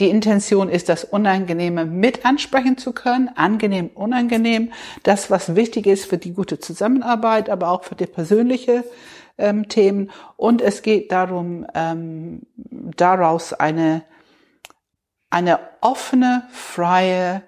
Die 0.00 0.08
Intention 0.08 0.68
ist, 0.68 0.88
das 0.88 1.04
Unangenehme 1.04 1.84
mit 1.84 2.24
ansprechen 2.24 2.78
zu 2.78 2.92
können, 2.92 3.28
angenehm, 3.34 3.90
unangenehm, 3.94 4.72
das, 5.02 5.30
was 5.30 5.54
wichtig 5.54 5.86
ist 5.86 6.06
für 6.06 6.18
die 6.18 6.32
gute 6.32 6.58
Zusammenarbeit, 6.58 7.50
aber 7.50 7.68
auch 7.68 7.84
für 7.84 7.94
die 7.94 8.06
persönliche 8.06 8.84
ähm, 9.36 9.68
Themen. 9.68 10.10
Und 10.36 10.62
es 10.62 10.82
geht 10.82 11.12
darum, 11.12 11.66
ähm, 11.74 12.42
daraus 12.96 13.52
eine, 13.52 14.02
eine 15.28 15.60
offene, 15.82 16.48
freie 16.50 17.42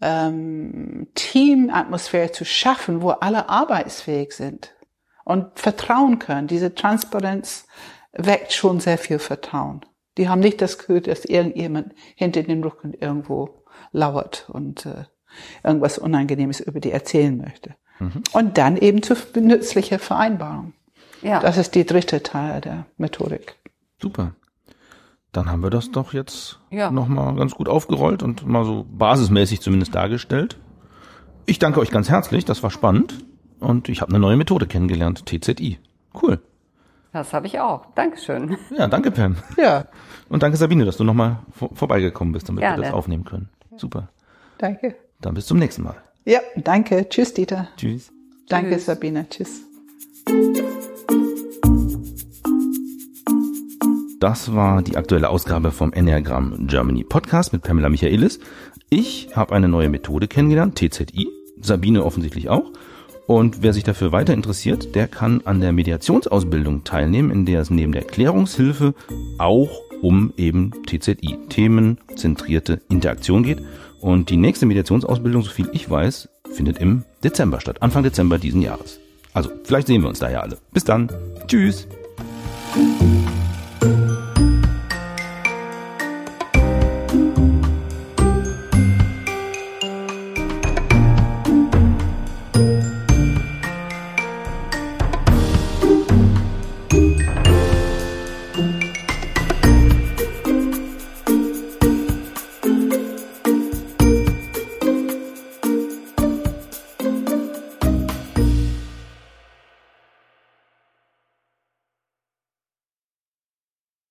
ähm, 0.00 1.08
Teamatmosphäre 1.14 2.32
zu 2.32 2.44
schaffen, 2.44 3.00
wo 3.00 3.10
alle 3.10 3.48
arbeitsfähig 3.48 4.32
sind 4.32 4.74
und 5.24 5.58
vertrauen 5.58 6.18
können. 6.18 6.48
Diese 6.48 6.74
Transparenz 6.74 7.66
weckt 8.12 8.52
schon 8.52 8.80
sehr 8.80 8.98
viel 8.98 9.18
Vertrauen. 9.18 9.84
Die 10.18 10.28
haben 10.28 10.40
nicht 10.40 10.60
das 10.62 10.78
Gefühl, 10.78 11.00
dass 11.00 11.24
irgendjemand 11.24 11.94
hinter 12.14 12.42
den 12.42 12.62
Rücken 12.62 12.94
irgendwo 12.94 13.64
lauert 13.92 14.48
und 14.48 14.86
äh, 14.86 15.04
irgendwas 15.62 15.98
Unangenehmes 15.98 16.60
über 16.60 16.80
die 16.80 16.90
erzählen 16.90 17.36
möchte. 17.36 17.74
Mhm. 17.98 18.22
Und 18.32 18.58
dann 18.58 18.76
eben 18.76 19.02
zu 19.02 19.14
nützlicher 19.38 19.98
Vereinbarung. 19.98 20.72
Ja. 21.22 21.40
Das 21.40 21.56
ist 21.56 21.74
die 21.74 21.86
dritte 21.86 22.22
Teil 22.22 22.60
der 22.60 22.86
Methodik. 22.96 23.56
Super. 24.00 24.34
dann 25.32 25.50
haben 25.50 25.62
wir 25.62 25.70
das 25.70 25.90
doch 25.90 26.14
jetzt 26.14 26.60
ja. 26.70 26.90
nochmal 26.90 27.34
ganz 27.34 27.54
gut 27.54 27.68
aufgerollt 27.68 28.22
und 28.22 28.46
mal 28.46 28.64
so 28.64 28.86
basismäßig 28.88 29.60
zumindest 29.60 29.94
dargestellt. 29.94 30.58
Ich 31.44 31.58
danke 31.58 31.80
euch 31.80 31.90
ganz 31.90 32.08
herzlich, 32.08 32.44
das 32.44 32.62
war 32.62 32.70
spannend 32.70 33.24
und 33.60 33.88
ich 33.88 34.00
habe 34.00 34.10
eine 34.10 34.18
neue 34.18 34.36
Methode 34.36 34.66
kennengelernt, 34.66 35.24
TZI. 35.26 35.78
Cool. 36.20 36.40
Das 37.16 37.32
habe 37.32 37.46
ich 37.46 37.58
auch. 37.60 37.86
Dankeschön. 37.94 38.58
Ja, 38.76 38.88
danke 38.88 39.10
Pam. 39.10 39.36
Ja. 39.56 39.86
Und 40.28 40.42
danke 40.42 40.58
Sabine, 40.58 40.84
dass 40.84 40.98
du 40.98 41.04
nochmal 41.04 41.38
vor, 41.50 41.70
vorbeigekommen 41.74 42.34
bist, 42.34 42.46
damit 42.46 42.60
Gerne. 42.60 42.76
wir 42.76 42.84
das 42.84 42.92
aufnehmen 42.92 43.24
können. 43.24 43.48
Super. 43.78 44.08
Danke. 44.58 44.96
Dann 45.22 45.32
bis 45.32 45.46
zum 45.46 45.58
nächsten 45.58 45.82
Mal. 45.82 45.96
Ja, 46.26 46.40
danke. 46.56 47.08
Tschüss, 47.08 47.32
Dieter. 47.32 47.68
Tschüss. 47.78 48.12
Danke, 48.50 48.72
Tschüss. 48.72 48.84
Sabine. 48.84 49.26
Tschüss. 49.30 49.62
Das 54.20 54.54
war 54.54 54.82
die 54.82 54.98
aktuelle 54.98 55.30
Ausgabe 55.30 55.70
vom 55.70 55.94
Enneagram 55.94 56.66
Germany 56.66 57.02
Podcast 57.04 57.54
mit 57.54 57.62
Pamela 57.62 57.88
Michaelis. 57.88 58.40
Ich 58.90 59.30
habe 59.34 59.54
eine 59.54 59.68
neue 59.68 59.88
Methode 59.88 60.28
kennengelernt, 60.28 60.76
TZI. 60.76 61.28
Sabine 61.62 62.04
offensichtlich 62.04 62.50
auch. 62.50 62.72
Und 63.26 63.62
wer 63.62 63.72
sich 63.72 63.82
dafür 63.82 64.12
weiter 64.12 64.34
interessiert, 64.34 64.94
der 64.94 65.08
kann 65.08 65.42
an 65.44 65.60
der 65.60 65.72
Mediationsausbildung 65.72 66.84
teilnehmen, 66.84 67.30
in 67.30 67.44
der 67.44 67.60
es 67.60 67.70
neben 67.70 67.92
der 67.92 68.04
Klärungshilfe 68.04 68.94
auch 69.38 69.82
um 70.02 70.32
eben 70.36 70.70
TZI, 70.86 71.38
themenzentrierte 71.48 72.80
Interaktion 72.88 73.42
geht. 73.42 73.62
Und 74.00 74.30
die 74.30 74.36
nächste 74.36 74.66
Mediationsausbildung, 74.66 75.42
so 75.42 75.50
viel 75.50 75.68
ich 75.72 75.90
weiß, 75.90 76.28
findet 76.52 76.78
im 76.78 77.02
Dezember 77.24 77.60
statt, 77.60 77.82
Anfang 77.82 78.04
Dezember 78.04 78.38
diesen 78.38 78.62
Jahres. 78.62 79.00
Also, 79.32 79.50
vielleicht 79.64 79.88
sehen 79.88 80.02
wir 80.02 80.08
uns 80.08 80.20
da 80.20 80.30
ja 80.30 80.40
alle. 80.40 80.58
Bis 80.72 80.84
dann. 80.84 81.10
Tschüss. 81.46 81.88